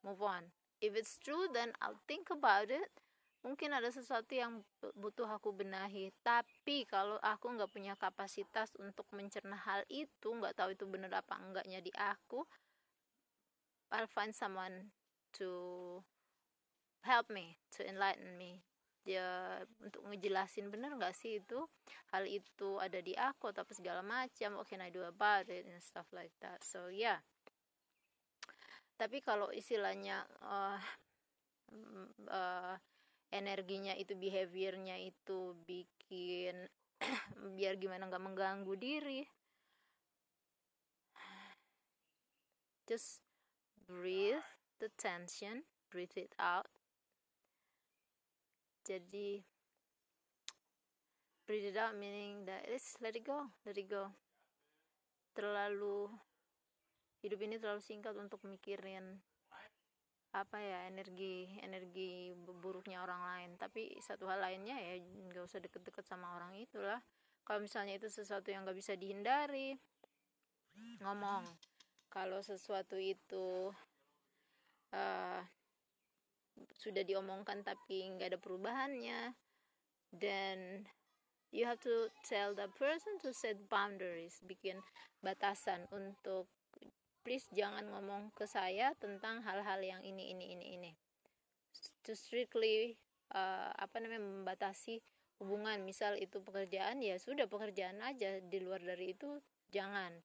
move 0.02 0.22
on. 0.22 0.54
If 0.80 0.96
it's 0.96 1.18
true 1.18 1.50
then 1.50 1.74
I'll 1.82 2.00
think 2.06 2.30
about 2.30 2.70
it. 2.70 2.90
Mungkin 3.40 3.72
ada 3.72 3.88
sesuatu 3.88 4.36
yang 4.36 4.60
butuh 5.00 5.24
aku 5.24 5.56
benahi. 5.56 6.12
Tapi 6.20 6.84
kalau 6.84 7.16
aku 7.24 7.56
nggak 7.56 7.72
punya 7.72 7.96
kapasitas 7.96 8.68
untuk 8.76 9.08
mencerna 9.16 9.56
hal 9.56 9.80
itu 9.88 10.28
nggak 10.28 10.60
tahu 10.60 10.76
itu 10.76 10.84
benar 10.84 11.24
apa 11.24 11.40
enggaknya 11.40 11.80
di 11.80 11.88
aku 11.96 12.44
I'll 13.90 14.10
find 14.10 14.30
someone 14.30 14.94
to 15.38 16.02
help 17.02 17.26
me 17.30 17.58
to 17.74 17.82
enlighten 17.82 18.38
me. 18.38 18.62
Dia 19.02 19.58
untuk 19.80 20.06
ngejelasin 20.06 20.70
bener 20.70 20.94
nggak 20.94 21.16
sih 21.16 21.42
itu? 21.42 21.66
Hal 22.14 22.28
itu 22.28 22.78
ada 22.78 23.00
di 23.02 23.16
aku 23.18 23.50
apa 23.50 23.72
segala 23.74 24.04
macam. 24.04 24.60
What 24.60 24.70
can 24.70 24.84
I 24.84 24.94
do 24.94 25.02
about 25.02 25.50
it? 25.50 25.66
and 25.66 25.82
stuff 25.82 26.06
like 26.14 26.32
that. 26.44 26.62
So 26.62 26.92
yeah. 26.92 27.18
Tapi 29.00 29.24
kalau 29.24 29.48
istilahnya 29.48 30.28
uh, 30.44 30.76
uh, 32.28 32.76
energinya 33.32 33.96
itu 33.96 34.12
behaviornya 34.12 35.00
itu 35.00 35.56
bikin 35.64 36.68
biar 37.56 37.80
gimana 37.80 38.06
nggak 38.06 38.22
mengganggu 38.22 38.74
diri. 38.76 39.24
Just 42.84 43.22
breathe 43.90 44.46
the 44.78 44.86
tension 44.94 45.66
breathe 45.90 46.14
it 46.14 46.30
out. 46.38 46.70
Jadi 48.86 49.42
breathe 51.42 51.74
it 51.74 51.76
out 51.76 51.98
meaning 51.98 52.46
that 52.46 52.62
it's 52.70 52.94
let 53.02 53.18
it 53.18 53.26
go 53.26 53.50
let 53.66 53.74
it 53.74 53.90
go. 53.90 54.14
Terlalu 55.34 56.06
hidup 57.26 57.42
ini 57.42 57.58
terlalu 57.58 57.82
singkat 57.82 58.14
untuk 58.14 58.46
mikirin 58.46 59.18
apa 60.30 60.62
ya 60.62 60.86
energi 60.86 61.58
energi 61.58 62.30
buruknya 62.38 63.02
orang 63.02 63.22
lain. 63.26 63.50
Tapi 63.58 63.98
satu 63.98 64.30
hal 64.30 64.38
lainnya 64.38 64.78
ya 64.78 65.02
nggak 65.02 65.42
usah 65.42 65.58
deket-deket 65.58 66.06
sama 66.06 66.38
orang 66.38 66.54
itulah. 66.54 67.02
Kalau 67.42 67.58
misalnya 67.58 67.98
itu 67.98 68.06
sesuatu 68.06 68.54
yang 68.54 68.62
nggak 68.62 68.78
bisa 68.78 68.94
dihindari 68.94 69.74
ngomong 71.02 71.42
kalau 72.10 72.42
sesuatu 72.42 72.98
itu 72.98 73.70
uh, 74.92 75.40
sudah 76.76 77.06
diomongkan 77.06 77.62
tapi 77.64 78.10
nggak 78.12 78.36
ada 78.36 78.40
perubahannya 78.42 79.32
dan 80.10 80.84
you 81.54 81.66
have 81.66 81.78
to 81.78 82.10
tell 82.26 82.54
the 82.54 82.66
person 82.74 83.16
to 83.22 83.30
set 83.30 83.56
boundaries 83.70 84.42
bikin 84.42 84.82
batasan 85.22 85.86
untuk 85.94 86.50
please 87.22 87.46
jangan 87.52 87.86
ngomong 87.92 88.32
ke 88.32 88.48
saya 88.48 88.96
tentang 88.96 89.44
hal-hal 89.44 89.80
yang 89.80 90.02
ini 90.02 90.32
ini 90.34 90.56
ini 90.56 90.66
ini. 90.80 90.92
To 92.08 92.16
strictly 92.16 92.96
uh, 93.36 93.70
apa 93.76 94.00
namanya 94.00 94.24
membatasi 94.24 95.04
hubungan. 95.38 95.84
Misal 95.84 96.16
itu 96.16 96.40
pekerjaan 96.40 97.04
ya 97.04 97.20
sudah 97.20 97.46
pekerjaan 97.46 98.00
aja 98.00 98.40
di 98.40 98.58
luar 98.58 98.80
dari 98.80 99.12
itu 99.12 99.38
jangan 99.70 100.16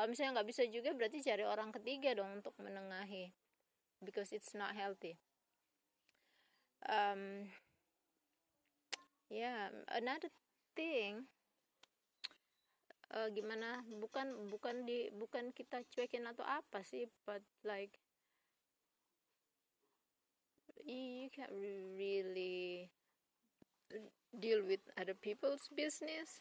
kalau 0.00 0.16
misalnya 0.16 0.40
nggak 0.40 0.48
bisa 0.48 0.64
juga 0.64 0.96
berarti 0.96 1.20
cari 1.20 1.44
orang 1.44 1.76
ketiga 1.76 2.16
dong 2.16 2.40
untuk 2.40 2.56
menengahi. 2.56 3.36
Because 4.00 4.32
it's 4.32 4.56
not 4.56 4.72
healthy. 4.72 5.20
Um 6.88 7.52
yeah 9.28 9.68
another 9.92 10.32
thing 10.72 11.28
uh, 13.12 13.28
gimana? 13.28 13.84
Bukan 14.00 14.48
bukan 14.48 14.88
di 14.88 15.12
bukan 15.12 15.52
kita 15.52 15.84
cuekin 15.92 16.24
atau 16.24 16.48
apa 16.48 16.80
sih 16.80 17.04
but 17.28 17.44
like 17.68 18.00
you 20.80 21.28
can't 21.28 21.52
really 22.00 22.88
deal 24.32 24.64
with 24.64 24.80
other 24.96 25.12
people's 25.12 25.68
business. 25.68 26.40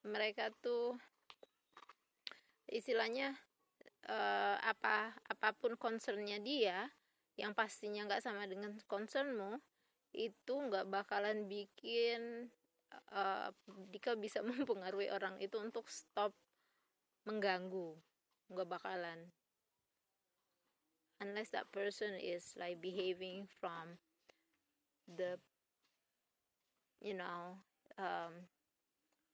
Mereka 0.00 0.56
tuh 0.64 0.96
istilahnya 2.66 3.34
uh, 4.10 4.56
apa 4.62 5.14
apa 5.26 5.48
pun 5.54 5.78
concernnya 5.78 6.38
dia 6.42 6.90
yang 7.36 7.52
pastinya 7.52 8.08
nggak 8.08 8.24
sama 8.24 8.48
dengan 8.48 8.74
concernmu 8.88 9.60
itu 10.16 10.54
nggak 10.56 10.88
bakalan 10.88 11.44
bikin 11.44 12.48
uh, 13.12 13.52
bisa 14.16 14.40
mempengaruhi 14.48 15.12
orang 15.12 15.36
itu 15.38 15.60
untuk 15.60 15.86
stop 15.92 16.32
mengganggu. 17.28 17.98
Nggak 18.48 18.68
bakalan. 18.70 19.20
Unless 21.20 21.50
that 21.56 21.72
person 21.72 22.12
is 22.20 22.52
like 22.60 22.80
behaving 22.80 23.48
from 23.48 23.96
the 25.08 25.40
you 27.00 27.16
know 27.16 27.56
um, 27.96 28.50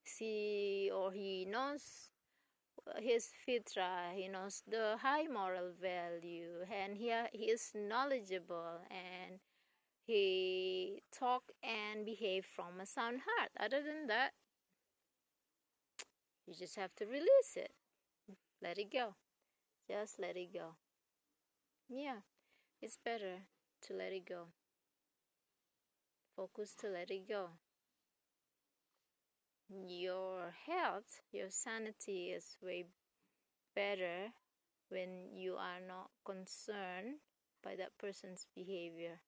see 0.07 0.91
or 0.95 1.11
he 1.11 1.43
knows 1.49 2.12
his 2.99 3.31
fitra 3.47 4.13
he 4.15 4.29
knows 4.29 4.63
the 4.69 4.97
high 5.01 5.27
moral 5.27 5.73
value 5.81 6.65
and 6.71 6.97
he, 6.97 7.13
he 7.33 7.45
is 7.47 7.71
knowledgeable 7.75 8.81
and 8.91 9.39
he 10.05 11.03
talk 11.17 11.45
and 11.63 12.05
behave 12.05 12.45
from 12.45 12.81
a 12.81 12.87
sound 12.87 13.21
heart. 13.25 13.51
Other 13.59 13.83
than 13.83 14.09
that 14.09 14.33
you 16.47 16.55
just 16.55 16.77
have 16.77 16.95
to 16.97 17.07
release 17.07 17.57
it. 17.57 17.73
Let 18.61 18.79
it 18.79 18.93
go. 18.93 19.15
Just 19.89 20.19
let 20.19 20.37
it 20.37 20.53
go. 20.53 20.75
Yeah 21.89 22.23
it's 22.83 22.99
better 23.05 23.47
to 23.87 23.95
let 23.95 24.13
it 24.13 24.27
go. 24.29 24.49
Focus 26.37 26.75
to 26.81 26.89
let 26.89 27.11
it 27.13 27.29
go. 27.29 27.51
Your 29.71 30.32
health 30.53 31.21
your 31.33 31.51
sanity 31.51 32.31
is 32.31 32.57
way 32.63 32.87
better 33.75 34.33
when 34.89 35.33
you 35.35 35.57
are 35.57 35.81
not 35.87 36.11
concerned 36.25 37.17
by 37.65 37.75
that 37.77 37.97
person's 37.99 38.47
behavior 38.55 39.21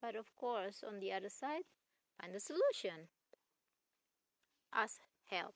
but 0.00 0.14
of 0.14 0.34
course, 0.36 0.84
on 0.86 1.00
the 1.00 1.12
other 1.12 1.28
side, 1.28 1.64
find 2.20 2.34
a 2.34 2.40
solution. 2.40 3.08
Ask 4.72 5.00
help. 5.26 5.54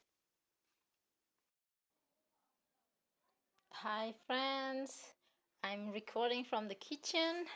Hi, 3.73 4.15
friends. 4.27 5.15
I'm 5.63 5.93
recording 5.93 6.45
from 6.45 6.69
the 6.69 6.75
kitchen. 6.75 7.47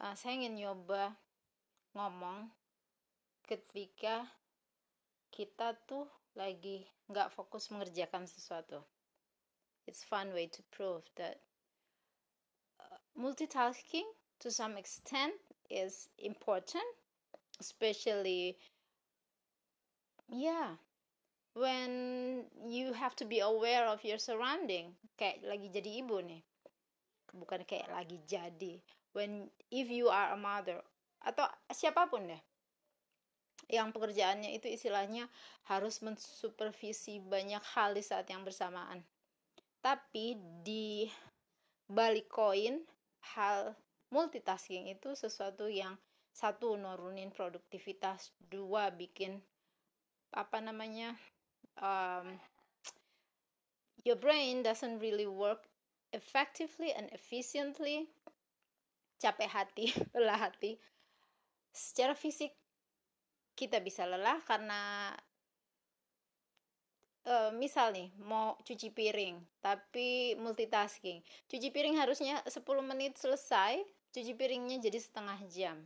Uh, 0.00 0.12
saya 0.18 0.36
ingin 0.36 0.60
nyoba 0.60 1.16
ngomong 1.96 2.52
ketika 3.48 4.28
kita 5.36 5.76
tuh 5.84 6.08
lagi 6.32 6.88
nggak 7.12 7.28
fokus 7.28 7.68
mengerjakan 7.68 8.24
sesuatu. 8.24 8.80
It's 9.84 10.00
fun 10.00 10.32
way 10.32 10.48
to 10.48 10.64
prove 10.72 11.04
that 11.20 11.44
uh, 12.80 12.96
multitasking 13.12 14.08
to 14.40 14.48
some 14.48 14.80
extent 14.80 15.36
is 15.68 16.08
important, 16.16 16.88
especially 17.60 18.56
yeah 20.32 20.80
when 21.52 22.44
you 22.66 22.96
have 22.96 23.14
to 23.16 23.24
be 23.28 23.38
aware 23.44 23.86
of 23.86 24.02
your 24.02 24.18
surrounding 24.18 24.96
kayak 25.20 25.44
lagi 25.44 25.68
jadi 25.68 26.00
ibu 26.00 26.16
nih. 26.24 26.40
Bukan 27.36 27.68
kayak 27.68 27.92
lagi 27.92 28.16
jadi. 28.24 28.80
When 29.12 29.52
if 29.68 29.92
you 29.92 30.08
are 30.08 30.32
a 30.32 30.40
mother 30.40 30.80
atau 31.20 31.44
siapa 31.72 32.08
pun 32.08 32.24
deh 32.24 32.42
yang 33.66 33.90
pekerjaannya 33.90 34.54
itu 34.54 34.70
istilahnya 34.70 35.26
harus 35.66 35.98
mensupervisi 36.02 37.18
banyak 37.18 37.62
hal 37.74 37.94
di 37.94 38.02
saat 38.02 38.30
yang 38.30 38.46
bersamaan. 38.46 39.02
Tapi 39.82 40.38
di 40.62 41.10
balik 41.86 42.30
koin 42.30 42.82
hal 43.34 43.74
multitasking 44.10 44.90
itu 44.90 45.14
sesuatu 45.18 45.66
yang 45.66 45.98
satu 46.30 46.76
nurunin 46.78 47.32
produktivitas, 47.32 48.30
dua 48.38 48.92
bikin 48.92 49.40
apa 50.36 50.60
namanya 50.60 51.16
um, 51.80 52.36
your 54.04 54.18
brain 54.20 54.60
doesn't 54.60 55.00
really 55.00 55.26
work 55.26 55.64
effectively 56.12 56.92
and 56.92 57.08
efficiently 57.10 58.06
capek 59.16 59.48
hati 59.48 59.86
lelah 60.14 60.36
hati 60.50 60.76
secara 61.72 62.12
fisik 62.12 62.52
kita 63.56 63.80
bisa 63.80 64.04
lelah 64.04 64.36
karena 64.44 65.10
uh, 67.26 67.50
misal 67.56 67.90
nih 67.90 68.12
mau 68.22 68.54
cuci 68.62 68.92
piring 68.94 69.40
tapi 69.64 70.38
multitasking. 70.38 71.24
Cuci 71.50 71.68
piring 71.74 71.98
harusnya 71.98 72.44
10 72.46 72.62
menit 72.86 73.18
selesai 73.18 73.82
cuci 74.14 74.32
piringnya 74.32 74.80
jadi 74.80 75.00
setengah 75.00 75.38
jam. 75.50 75.76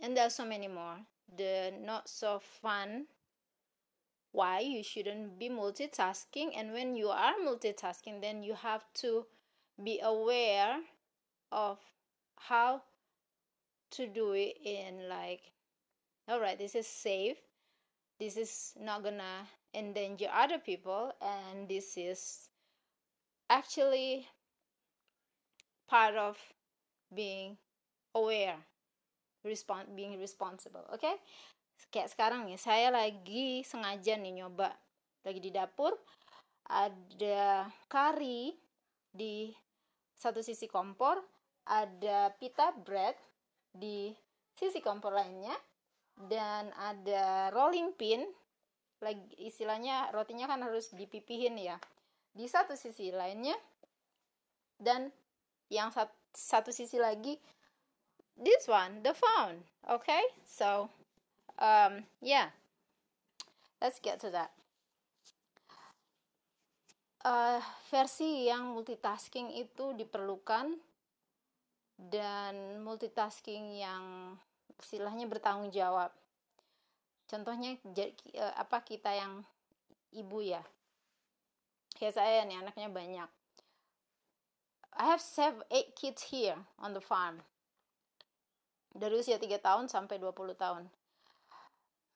And 0.00 0.12
there 0.12 0.28
are 0.28 0.34
so 0.34 0.44
many 0.44 0.68
more. 0.68 1.00
The 1.28 1.72
not 1.80 2.08
so 2.08 2.40
fun 2.40 3.08
why 4.36 4.60
you 4.60 4.84
shouldn't 4.84 5.40
be 5.40 5.48
multitasking. 5.48 6.52
And 6.52 6.76
when 6.76 6.96
you 6.96 7.08
are 7.08 7.36
multitasking 7.40 8.20
then 8.20 8.42
you 8.44 8.56
have 8.56 8.84
to 9.04 9.24
be 9.76 10.00
aware 10.00 10.84
of 11.52 11.80
how 12.48 12.82
to 13.96 14.06
do 14.06 14.32
it 14.32 14.60
in 14.60 15.08
like 15.08 15.55
all 16.26 16.40
right 16.42 16.58
this 16.58 16.74
is 16.74 16.86
safe 16.86 17.38
this 18.18 18.36
is 18.36 18.74
not 18.82 19.02
gonna 19.02 19.46
endanger 19.74 20.26
other 20.34 20.58
people 20.58 21.12
and 21.22 21.68
this 21.68 21.94
is 21.96 22.50
actually 23.50 24.26
part 25.86 26.18
of 26.18 26.34
being 27.14 27.54
aware 28.14 28.58
respon 29.46 29.86
being 29.94 30.18
responsible 30.18 30.82
okay? 30.90 31.14
kayak 31.94 32.10
sekarang 32.10 32.48
nih 32.50 32.58
saya 32.58 32.90
lagi 32.90 33.62
sengaja 33.62 34.18
nih 34.18 34.42
nyoba 34.42 34.74
lagi 35.22 35.38
di 35.38 35.54
dapur 35.54 35.94
ada 36.66 37.70
kari 37.86 38.50
di 39.14 39.54
satu 40.18 40.42
sisi 40.42 40.66
kompor 40.66 41.22
ada 41.70 42.34
pita 42.34 42.74
bread 42.74 43.14
di 43.70 44.10
sisi 44.58 44.82
kompor 44.82 45.14
lainnya 45.14 45.54
dan 46.16 46.72
ada 46.80 47.52
rolling 47.52 47.92
pin. 47.94 48.24
Lagi 49.04 49.20
istilahnya 49.36 50.08
rotinya 50.16 50.48
kan 50.48 50.64
harus 50.64 50.90
dipipihin 50.96 51.60
ya. 51.60 51.76
Di 52.32 52.48
satu 52.48 52.72
sisi 52.72 53.12
lainnya 53.12 53.56
dan 54.80 55.12
yang 55.68 55.92
sat, 55.92 56.12
satu 56.32 56.72
sisi 56.72 57.00
lagi 57.00 57.36
this 58.36 58.68
one 58.68 59.00
the 59.00 59.12
phone 59.12 59.64
okay? 59.88 60.20
So 60.44 60.88
um 61.60 62.04
yeah. 62.24 62.52
Let's 63.76 64.00
get 64.00 64.16
to 64.24 64.32
that. 64.32 64.56
Uh, 67.26 67.60
versi 67.90 68.48
yang 68.48 68.72
multitasking 68.72 69.52
itu 69.52 69.92
diperlukan 69.92 70.78
dan 71.98 72.80
multitasking 72.80 73.76
yang 73.76 74.32
istilahnya 74.80 75.26
bertanggung 75.28 75.72
jawab. 75.72 76.12
Contohnya 77.26 77.74
eh, 77.82 78.54
apa 78.54 78.80
kita 78.86 79.10
yang 79.10 79.42
ibu 80.14 80.38
ya. 80.42 80.62
Kayak 81.96 82.14
saya 82.16 82.44
nih 82.44 82.60
anaknya 82.62 82.88
banyak. 82.92 83.30
I 84.96 85.04
have 85.12 85.20
seven, 85.20 85.60
eight 85.68 85.92
kids 85.92 86.32
here 86.32 86.56
on 86.80 86.96
the 86.96 87.04
farm. 87.04 87.44
Dari 88.96 89.12
usia 89.12 89.36
3 89.36 89.60
tahun 89.60 89.92
sampai 89.92 90.16
20 90.16 90.56
tahun. 90.56 90.88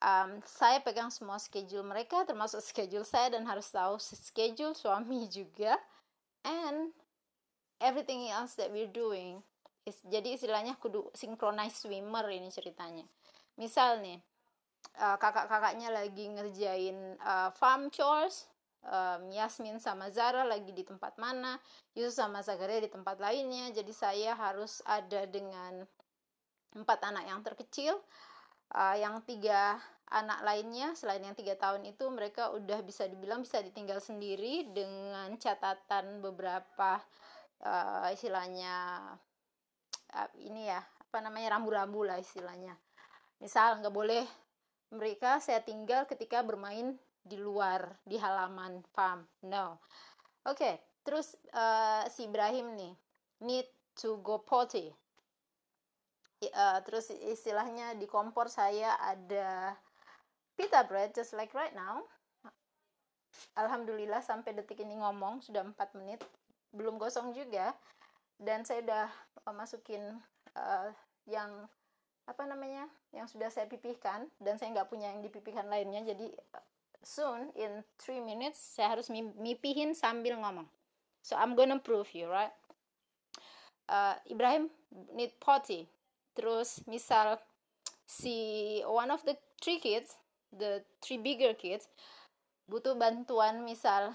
Um, 0.01 0.41
saya 0.49 0.81
pegang 0.81 1.13
semua 1.13 1.37
schedule 1.37 1.85
mereka 1.85 2.25
termasuk 2.25 2.65
schedule 2.65 3.05
saya 3.05 3.37
dan 3.37 3.45
harus 3.45 3.69
tahu 3.69 4.01
schedule 4.01 4.73
suami 4.73 5.29
juga. 5.37 5.77
And 6.41 6.97
everything 7.85 8.33
else 8.33 8.57
that 8.57 8.73
we're 8.73 8.89
doing 8.89 9.45
jadi 10.07 10.35
istilahnya 10.35 10.79
kudu 10.79 11.11
synchronized 11.15 11.87
swimmer 11.87 12.27
ini 12.31 12.49
ceritanya. 12.49 13.05
Misal 13.59 14.01
nih 14.01 14.19
uh, 15.01 15.17
kakak-kakaknya 15.21 15.93
lagi 15.93 16.25
ngerjain 16.29 17.19
uh, 17.21 17.51
farm 17.55 17.93
chores 17.93 18.49
um, 18.85 19.29
Yasmin 19.31 19.81
sama 19.81 20.09
Zara 20.13 20.45
lagi 20.45 20.73
di 20.73 20.85
tempat 20.85 21.17
mana 21.21 21.61
Yusuf 21.93 22.25
sama 22.25 22.41
Zakaria 22.41 22.81
di 22.81 22.91
tempat 22.91 23.21
lainnya 23.21 23.73
jadi 23.73 23.93
saya 23.93 24.33
harus 24.37 24.81
ada 24.89 25.29
dengan 25.29 25.85
empat 26.75 27.01
anak 27.03 27.25
yang 27.27 27.41
terkecil 27.43 27.95
uh, 28.75 28.97
yang 28.97 29.21
tiga 29.27 29.79
anak 30.11 30.43
lainnya 30.43 30.95
selain 30.99 31.23
yang 31.23 31.39
tiga 31.39 31.55
tahun 31.55 31.87
itu 31.87 32.03
mereka 32.11 32.51
udah 32.51 32.83
bisa 32.83 33.07
dibilang 33.07 33.47
bisa 33.47 33.63
ditinggal 33.63 34.03
sendiri 34.03 34.67
dengan 34.75 35.31
catatan 35.39 36.19
beberapa 36.19 36.99
uh, 37.63 38.11
istilahnya 38.11 39.07
ini 40.43 40.71
ya 40.71 40.81
apa 40.81 41.19
namanya 41.23 41.59
rambu-rambu 41.59 42.07
lah 42.07 42.19
istilahnya. 42.19 42.75
Misal 43.43 43.83
nggak 43.83 43.95
boleh 43.95 44.25
mereka 44.95 45.39
saya 45.39 45.63
tinggal 45.63 46.07
ketika 46.07 46.43
bermain 46.43 46.99
di 47.21 47.37
luar 47.39 47.99
di 48.07 48.19
halaman 48.19 48.83
farm 48.95 49.27
no. 49.47 49.79
Oke 50.47 50.57
okay, 50.57 50.75
terus 51.03 51.37
uh, 51.55 52.07
si 52.11 52.27
Ibrahim 52.27 52.75
nih 52.75 52.95
need 53.45 53.67
to 53.99 54.19
go 54.23 54.41
potty. 54.41 54.91
Uh, 56.41 56.81
terus 56.89 57.13
istilahnya 57.13 57.93
di 58.01 58.09
kompor 58.09 58.49
saya 58.49 58.97
ada 58.97 59.77
pita 60.57 60.87
bread 60.89 61.13
just 61.13 61.37
like 61.37 61.53
right 61.53 61.77
now. 61.77 62.01
Alhamdulillah 63.55 64.25
sampai 64.25 64.57
detik 64.57 64.81
ini 64.81 64.97
ngomong 64.99 65.45
sudah 65.45 65.63
4 65.63 65.99
menit. 66.01 66.25
Belum 66.73 66.97
gosong 66.97 67.37
juga 67.37 67.77
dan 68.41 68.65
saya 68.65 68.81
udah 68.81 69.07
uh, 69.45 69.55
masukin 69.55 70.01
uh, 70.57 70.89
yang 71.29 71.69
apa 72.25 72.43
namanya 72.49 72.89
yang 73.13 73.29
sudah 73.29 73.53
saya 73.53 73.69
pipihkan. 73.69 74.33
Dan 74.41 74.57
saya 74.57 74.73
nggak 74.73 74.89
punya 74.89 75.13
yang 75.13 75.21
dipipihkan 75.21 75.69
lainnya. 75.69 76.01
Jadi 76.01 76.33
uh, 76.57 76.65
soon 77.05 77.53
in 77.53 77.85
3 78.01 78.25
minutes 78.25 78.57
saya 78.57 78.97
harus 78.97 79.13
mipihin 79.13 79.93
sambil 79.93 80.41
ngomong. 80.41 80.67
So 81.21 81.37
I'm 81.37 81.53
gonna 81.53 81.77
prove 81.77 82.09
you 82.17 82.33
right? 82.33 82.53
Uh, 83.85 84.17
Ibrahim 84.25 84.73
need 85.13 85.37
potty. 85.37 85.85
Terus 86.33 86.81
misal 86.89 87.37
si 88.09 88.81
one 88.89 89.13
of 89.13 89.21
the 89.29 89.37
three 89.61 89.79
kids 89.79 90.17
the 90.51 90.83
three 90.99 91.21
bigger 91.21 91.55
kids 91.55 91.87
butuh 92.67 92.99
bantuan 92.99 93.63
misal 93.63 94.11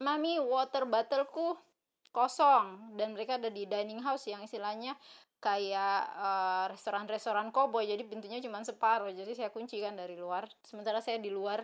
mami 0.00 0.40
water 0.40 0.88
bottleku 0.88 1.56
kosong. 2.16 2.96
Dan 2.96 3.12
mereka 3.12 3.36
ada 3.36 3.52
di 3.52 3.68
dining 3.68 4.00
house 4.00 4.24
yang 4.32 4.40
istilahnya 4.40 4.96
kayak 5.36 6.00
uh, 6.16 6.64
restoran-restoran 6.72 7.52
koboi. 7.52 7.84
Jadi 7.84 8.08
pintunya 8.08 8.40
cuma 8.40 8.64
separuh. 8.64 9.12
Jadi 9.12 9.36
saya 9.36 9.52
kunci 9.52 9.84
kan 9.84 9.92
dari 9.92 10.16
luar. 10.16 10.48
Sementara 10.64 11.04
saya 11.04 11.20
di 11.20 11.28
luar 11.28 11.60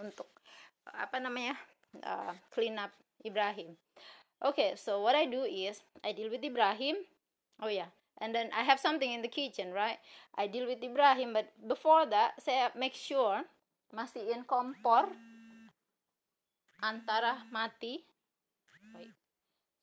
untuk 0.00 0.32
apa 0.88 1.20
namanya 1.20 1.54
uh, 2.00 2.32
clean 2.48 2.80
up 2.80 2.90
Ibrahim. 3.20 3.76
Oke 4.40 4.56
okay, 4.56 4.70
so 4.80 5.04
what 5.04 5.12
I 5.12 5.28
do 5.28 5.44
is 5.44 5.84
I 6.00 6.16
deal 6.16 6.32
with 6.32 6.40
Ibrahim. 6.40 7.04
Oh 7.60 7.68
ya 7.68 7.84
yeah. 7.84 7.90
and 8.24 8.32
then 8.32 8.48
I 8.56 8.64
have 8.64 8.80
something 8.80 9.12
in 9.12 9.20
the 9.20 9.28
kitchen 9.28 9.76
right? 9.76 10.00
I 10.32 10.48
deal 10.48 10.64
with 10.64 10.80
Ibrahim. 10.80 11.36
But 11.36 11.52
before 11.60 12.08
that 12.08 12.40
saya 12.40 12.72
make 12.72 12.96
sure 12.96 13.44
mastiin 13.92 14.48
kompor 14.48 15.12
antara 16.80 17.44
mati. 17.52 18.00
Wait 18.96 19.19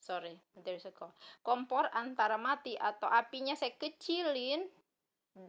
sorry 0.07 0.39
there's 0.63 0.87
a 0.87 0.93
call 0.95 1.11
kompor 1.43 1.91
antara 1.91 2.39
mati 2.39 2.79
atau 2.79 3.11
apinya 3.11 3.51
saya 3.59 3.75
kecilin 3.75 4.63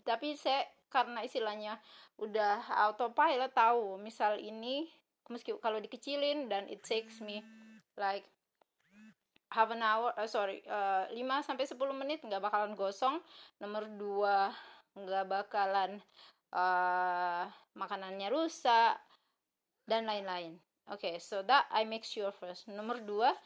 tapi 0.02 0.34
saya 0.34 0.66
karena 0.90 1.22
istilahnya 1.22 1.78
udah 2.18 2.66
autopilot 2.90 3.54
tahu 3.54 4.02
misal 4.02 4.34
ini 4.42 4.90
meski 5.30 5.54
kalau 5.62 5.78
dikecilin 5.78 6.50
dan 6.50 6.66
it 6.66 6.82
takes 6.82 7.22
me 7.22 7.44
like 7.94 8.26
half 9.52 9.70
an 9.72 9.80
hour 9.80 10.12
uh, 10.16 10.28
sorry 10.28 10.60
uh, 10.68 11.08
5 11.08 11.46
sampai 11.46 11.64
10 11.64 11.78
menit 11.96 12.20
nggak 12.24 12.40
bakalan 12.40 12.76
gosong. 12.76 13.20
Nomor 13.60 13.88
2 13.96 15.04
nggak 15.04 15.24
bakalan 15.28 16.00
uh, 16.52 17.48
makanannya 17.76 18.28
rusak 18.28 18.96
dan 19.88 20.04
lain-lain 20.04 20.60
Oke, 20.88 21.04
okay, 21.04 21.14
so 21.20 21.44
that 21.44 21.68
I 21.68 21.84
make 21.84 22.00
sure 22.08 22.32
first. 22.32 22.64
Nomor 22.64 23.04
dua, 23.04 23.36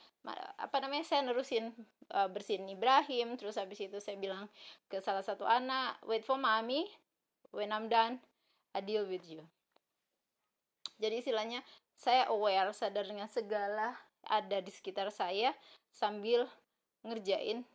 apa 0.55 0.79
namanya, 0.79 1.03
saya 1.03 1.27
nerusin 1.27 1.75
uh, 2.15 2.31
bersihin 2.31 2.71
Ibrahim, 2.71 3.35
terus 3.35 3.59
habis 3.59 3.83
itu 3.83 3.99
saya 3.99 4.15
bilang 4.15 4.47
ke 4.87 5.03
salah 5.03 5.27
satu 5.27 5.43
anak, 5.43 5.99
wait 6.07 6.23
for 6.23 6.39
mommy, 6.39 6.87
when 7.51 7.75
I'm 7.75 7.91
done, 7.91 8.23
I 8.71 8.79
deal 8.79 9.11
with 9.11 9.27
you. 9.27 9.43
Jadi 11.03 11.19
istilahnya, 11.19 11.67
saya 11.99 12.31
aware, 12.31 12.71
sadar 12.71 13.11
dengan 13.11 13.27
segala 13.27 13.99
ada 14.23 14.63
di 14.63 14.71
sekitar 14.71 15.11
saya, 15.11 15.51
sambil 15.91 16.47
ngerjain 17.03 17.67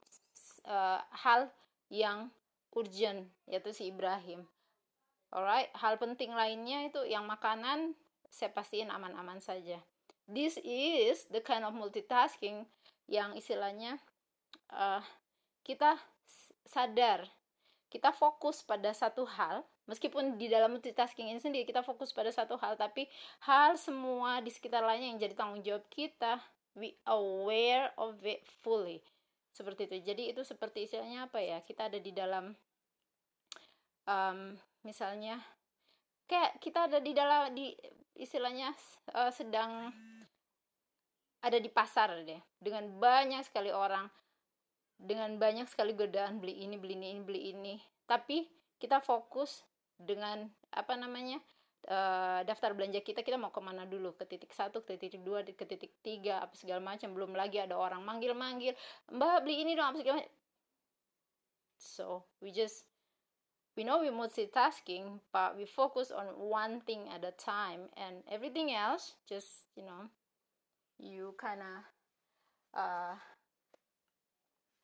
uh, 0.63 1.03
hal 1.11 1.51
yang 1.91 2.31
urgent, 2.71 3.27
yaitu 3.51 3.75
si 3.75 3.91
Ibrahim. 3.91 4.47
Alright, 5.27 5.75
hal 5.75 5.99
penting 5.99 6.31
lainnya 6.31 6.87
itu 6.87 7.03
yang 7.03 7.27
makanan 7.27 7.99
saya 8.29 8.51
pastiin 8.51 8.91
aman-aman 8.91 9.39
saja. 9.41 9.79
This 10.27 10.59
is 10.63 11.23
the 11.31 11.39
kind 11.39 11.63
of 11.63 11.71
multitasking 11.71 12.67
yang 13.07 13.31
istilahnya 13.39 13.95
uh, 14.71 14.99
kita 15.63 15.95
sadar, 16.67 17.23
kita 17.87 18.11
fokus 18.11 18.59
pada 18.63 18.91
satu 18.91 19.23
hal, 19.23 19.63
meskipun 19.87 20.35
di 20.35 20.51
dalam 20.51 20.75
multitasking 20.75 21.31
ini 21.31 21.39
sendiri 21.39 21.63
kita 21.63 21.79
fokus 21.79 22.11
pada 22.11 22.27
satu 22.31 22.59
hal, 22.59 22.75
tapi 22.75 23.07
hal 23.47 23.79
semua 23.79 24.43
di 24.43 24.51
sekitar 24.51 24.83
lainnya 24.83 25.15
yang 25.15 25.19
jadi 25.23 25.33
tanggung 25.35 25.63
jawab 25.63 25.87
kita, 25.87 26.43
we 26.75 26.93
aware 27.07 27.95
of 27.95 28.19
it 28.27 28.43
fully. 28.61 28.99
Seperti 29.55 29.89
itu. 29.89 30.13
Jadi 30.13 30.23
itu 30.35 30.41
seperti 30.45 30.85
istilahnya 30.85 31.25
apa 31.31 31.41
ya? 31.41 31.63
Kita 31.65 31.89
ada 31.89 31.97
di 31.97 32.11
dalam 32.13 32.53
um, 34.05 34.39
misalnya 34.85 35.41
kayak 36.29 36.59
kita 36.61 36.85
ada 36.85 36.99
di 37.01 37.11
dalam 37.17 37.55
di 37.55 37.73
istilahnya 38.17 38.73
uh, 39.13 39.31
sedang 39.31 39.93
ada 41.41 41.57
di 41.61 41.69
pasar 41.69 42.25
deh. 42.25 42.41
Dengan 42.57 42.89
banyak 42.97 43.45
sekali 43.45 43.69
orang 43.69 44.09
dengan 44.97 45.37
banyak 45.37 45.69
sekali 45.69 45.93
godaan 45.93 46.41
beli 46.41 46.65
ini 46.65 46.75
beli 46.81 46.97
ini 46.97 47.21
beli 47.21 47.41
ini. 47.53 47.75
Tapi 48.09 48.49
kita 48.81 48.97
fokus 48.99 49.61
dengan 49.97 50.49
apa 50.73 50.93
namanya 50.97 51.37
uh, 51.89 52.41
daftar 52.45 52.73
belanja 52.73 53.01
kita 53.05 53.21
kita 53.21 53.37
mau 53.37 53.53
ke 53.53 53.61
mana 53.61 53.85
dulu? 53.85 54.17
Ke 54.17 54.25
titik 54.25 54.49
satu 54.51 54.81
ke 54.81 54.97
titik 54.97 55.21
dua 55.21 55.45
ke 55.45 55.65
titik 55.69 56.01
tiga 56.01 56.41
apa 56.41 56.57
segala 56.57 56.81
macam. 56.81 57.13
Belum 57.13 57.37
lagi 57.37 57.61
ada 57.61 57.77
orang 57.77 58.01
manggil 58.01 58.33
manggil 58.33 58.73
mbak 59.13 59.45
beli 59.45 59.61
ini 59.61 59.77
dong 59.77 59.93
apa 59.93 59.97
segala 60.01 60.15
macam. 60.25 60.33
So 61.77 62.25
we 62.41 62.49
just 62.49 62.89
we 63.77 63.85
know 63.85 64.01
we're 64.01 64.11
multitasking, 64.11 65.21
but 65.31 65.55
we 65.55 65.69
focus 65.69 66.09
on 66.09 66.25
one 66.35 66.81
thing 66.81 67.05
at 67.13 67.23
a 67.23 67.31
time, 67.37 67.93
and 67.95 68.25
everything 68.25 68.73
else 68.73 69.13
just 69.29 69.69
you 69.77 69.85
know 69.85 70.09
you 70.97 71.37
kind 71.37 71.61
of 71.61 71.77
uh, 72.73 73.15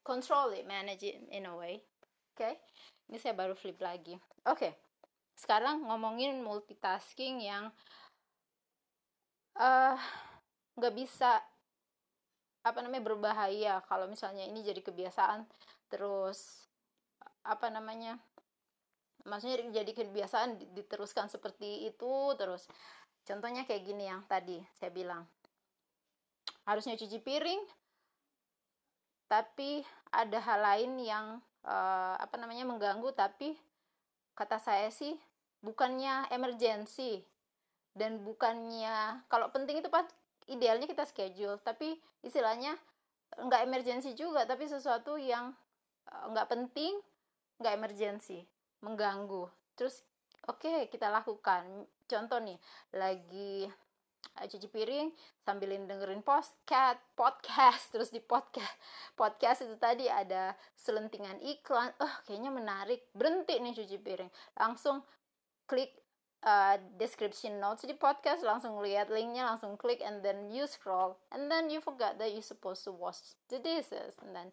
control 0.05 0.53
it, 0.53 0.69
manage 0.69 1.01
it 1.01 1.17
in 1.33 1.49
a 1.49 1.57
way. 1.57 1.81
Oke, 2.37 2.37
okay? 2.37 2.53
ini 3.09 3.17
saya 3.17 3.33
baru 3.33 3.57
flip 3.57 3.81
lagi. 3.81 4.13
Oke, 4.45 4.69
okay. 4.69 4.71
sekarang 5.33 5.89
ngomongin 5.89 6.45
multitasking 6.45 7.41
yang 7.41 7.73
uh, 9.57 9.97
nggak 10.77 10.93
uh, 10.93 10.97
bisa 10.97 11.41
apa 12.63 12.79
namanya 12.79 13.03
berbahaya 13.11 13.73
kalau 13.89 14.07
misalnya 14.07 14.47
ini 14.47 14.63
jadi 14.63 14.79
kebiasaan 14.79 15.43
terus 15.91 16.63
apa 17.43 17.67
namanya 17.67 18.15
maksudnya 19.23 19.83
jadi 19.83 19.91
kebiasaan 19.91 20.75
diteruskan 20.75 21.31
seperti 21.31 21.87
itu 21.87 22.13
terus 22.35 22.67
contohnya 23.23 23.63
kayak 23.63 23.83
gini 23.87 24.07
yang 24.07 24.21
tadi 24.27 24.59
saya 24.75 24.91
bilang. 24.91 25.23
Harusnya 26.63 26.95
cuci 26.95 27.19
piring 27.19 27.59
tapi 29.27 29.81
ada 30.13 30.37
hal 30.37 30.59
lain 30.61 30.91
yang 31.01 31.25
uh, 31.65 32.15
apa 32.19 32.35
namanya 32.37 32.69
mengganggu 32.69 33.09
tapi 33.17 33.57
kata 34.37 34.61
saya 34.61 34.93
sih 34.93 35.17
bukannya 35.65 36.29
emergensi 36.29 37.23
dan 37.97 38.21
bukannya 38.21 39.25
kalau 39.31 39.49
penting 39.49 39.79
itu 39.79 39.89
pas 39.89 40.05
idealnya 40.45 40.85
kita 40.85 41.07
schedule 41.07 41.57
tapi 41.65 41.97
istilahnya 42.21 42.75
nggak 43.33 43.63
emergensi 43.65 44.13
juga 44.13 44.45
tapi 44.45 44.69
sesuatu 44.69 45.17
yang 45.17 45.55
uh, 46.09 46.25
nggak 46.29 46.49
penting 46.51 46.93
nggak 47.57 47.73
emergensi 47.73 48.45
mengganggu. 48.83 49.47
Terus 49.79 50.03
oke 50.45 50.67
okay, 50.67 50.79
kita 50.91 51.07
lakukan. 51.09 51.87
Contoh 52.05 52.37
nih 52.43 52.59
lagi 52.93 53.65
uh, 54.37 54.45
cuci 54.45 54.67
piring 54.67 55.09
sambilin 55.43 55.87
dengerin 55.87 56.21
podcast 56.21 56.99
podcast 57.15 57.89
terus 57.95 58.11
di 58.11 58.19
podcast 58.19 58.75
podcast 59.15 59.63
itu 59.63 59.75
tadi 59.79 60.11
ada 60.11 60.53
selentingan 60.75 61.39
iklan. 61.41 61.95
Oh 62.03 62.13
kayaknya 62.27 62.51
menarik. 62.51 63.07
Berhenti 63.15 63.57
nih 63.63 63.73
cuci 63.73 63.97
piring. 64.03 64.31
Langsung 64.59 65.01
klik 65.63 66.03
uh, 66.43 66.75
description 66.99 67.57
notes 67.57 67.87
di 67.87 67.95
podcast 67.95 68.43
langsung 68.43 68.77
lihat 68.83 69.07
linknya 69.07 69.47
langsung 69.47 69.79
klik 69.79 70.03
and 70.03 70.21
then 70.21 70.51
you 70.51 70.67
scroll. 70.67 71.17
And 71.31 71.47
then 71.47 71.71
you 71.71 71.79
forgot 71.79 72.19
that 72.19 72.31
you 72.35 72.43
supposed 72.43 72.83
to 72.85 72.91
wash 72.91 73.35
the 73.47 73.63
dishes. 73.63 74.19
And 74.19 74.35
then 74.35 74.51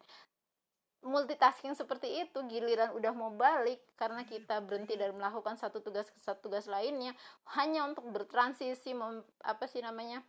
multitasking 1.01 1.73
seperti 1.73 2.21
itu 2.21 2.39
giliran 2.45 2.93
udah 2.93 3.13
mau 3.13 3.33
balik 3.33 3.81
karena 3.97 4.21
kita 4.21 4.61
berhenti 4.61 4.93
dari 4.93 5.09
melakukan 5.09 5.57
satu 5.57 5.81
tugas 5.81 6.09
ke 6.13 6.19
satu 6.21 6.49
tugas 6.49 6.69
lainnya 6.69 7.17
hanya 7.57 7.89
untuk 7.89 8.05
bertransisi 8.13 8.93
mem, 8.93 9.25
apa 9.41 9.65
sih 9.65 9.81
namanya 9.81 10.21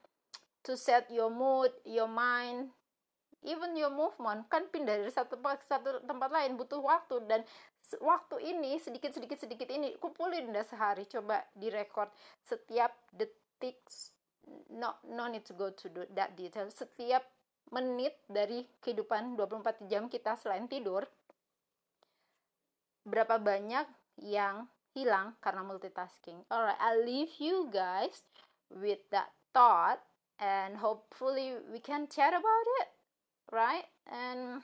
to 0.64 0.73
set 0.73 1.12
your 1.12 1.29
mood 1.29 1.68
your 1.85 2.09
mind 2.09 2.73
even 3.43 3.75
your 3.75 3.91
movement. 3.91 4.47
Kan 4.49 4.70
pindah 4.70 5.03
dari 5.03 5.12
satu 5.12 5.39
tempat 5.39 5.62
ke 5.62 5.66
satu 5.66 6.03
tempat 6.07 6.31
lain 6.31 6.55
butuh 6.55 6.79
waktu 6.79 7.23
dan 7.27 7.43
waktu 7.99 8.55
ini 8.55 8.79
sedikit 8.79 9.12
sedikit 9.12 9.39
sedikit 9.43 9.68
ini 9.68 9.99
kumpulin 9.99 10.51
udah 10.51 10.64
sehari. 10.64 11.05
Coba 11.11 11.43
direkord 11.59 12.11
setiap 12.47 12.95
detik 13.12 13.83
no 14.75 14.99
no 15.11 15.29
need 15.29 15.45
to 15.45 15.55
go 15.55 15.70
to 15.75 15.91
that 16.14 16.35
detail. 16.39 16.70
Setiap 16.70 17.27
menit 17.73 18.20
dari 18.29 18.68
kehidupan 18.85 19.35
24 19.35 19.89
jam 19.89 20.07
kita 20.07 20.37
selain 20.37 20.68
tidur, 20.68 21.09
berapa 23.03 23.41
banyak 23.41 23.89
yang 24.20 24.68
hilang 24.93 25.35
karena 25.41 25.64
multitasking. 25.64 26.45
Alright, 26.53 26.79
I'll 26.79 27.01
leave 27.01 27.33
you 27.41 27.73
guys 27.73 28.29
with 28.68 29.01
that 29.09 29.33
thought 29.57 30.05
and 30.37 30.77
hopefully 30.79 31.57
we 31.73 31.81
can 31.81 32.07
chat 32.12 32.37
about 32.37 32.66
it, 32.85 32.89
right? 33.49 33.89
And 34.05 34.61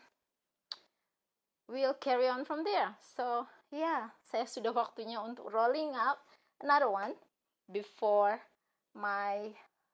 we'll 1.68 1.96
carry 1.96 2.28
on 2.28 2.44
from 2.44 2.64
there. 2.64 2.96
So, 3.00 3.48
yeah, 3.72 4.12
saya 4.20 4.44
sudah 4.44 4.76
waktunya 4.76 5.16
untuk 5.16 5.48
rolling 5.48 5.96
up 5.96 6.20
another 6.60 6.92
one 6.92 7.16
before 7.72 8.40
my 8.96 9.52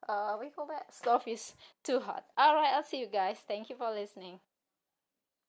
uh, 0.08 0.36
we 0.40 0.50
call 0.50 0.66
that 0.66 0.92
stuff 0.94 1.26
is 1.26 1.54
too 1.82 2.00
hot. 2.00 2.24
All 2.36 2.54
right, 2.54 2.72
I'll 2.74 2.82
see 2.82 3.00
you 3.00 3.06
guys. 3.06 3.38
Thank 3.46 3.70
you 3.70 3.76
for 3.76 3.90
listening. 3.90 4.40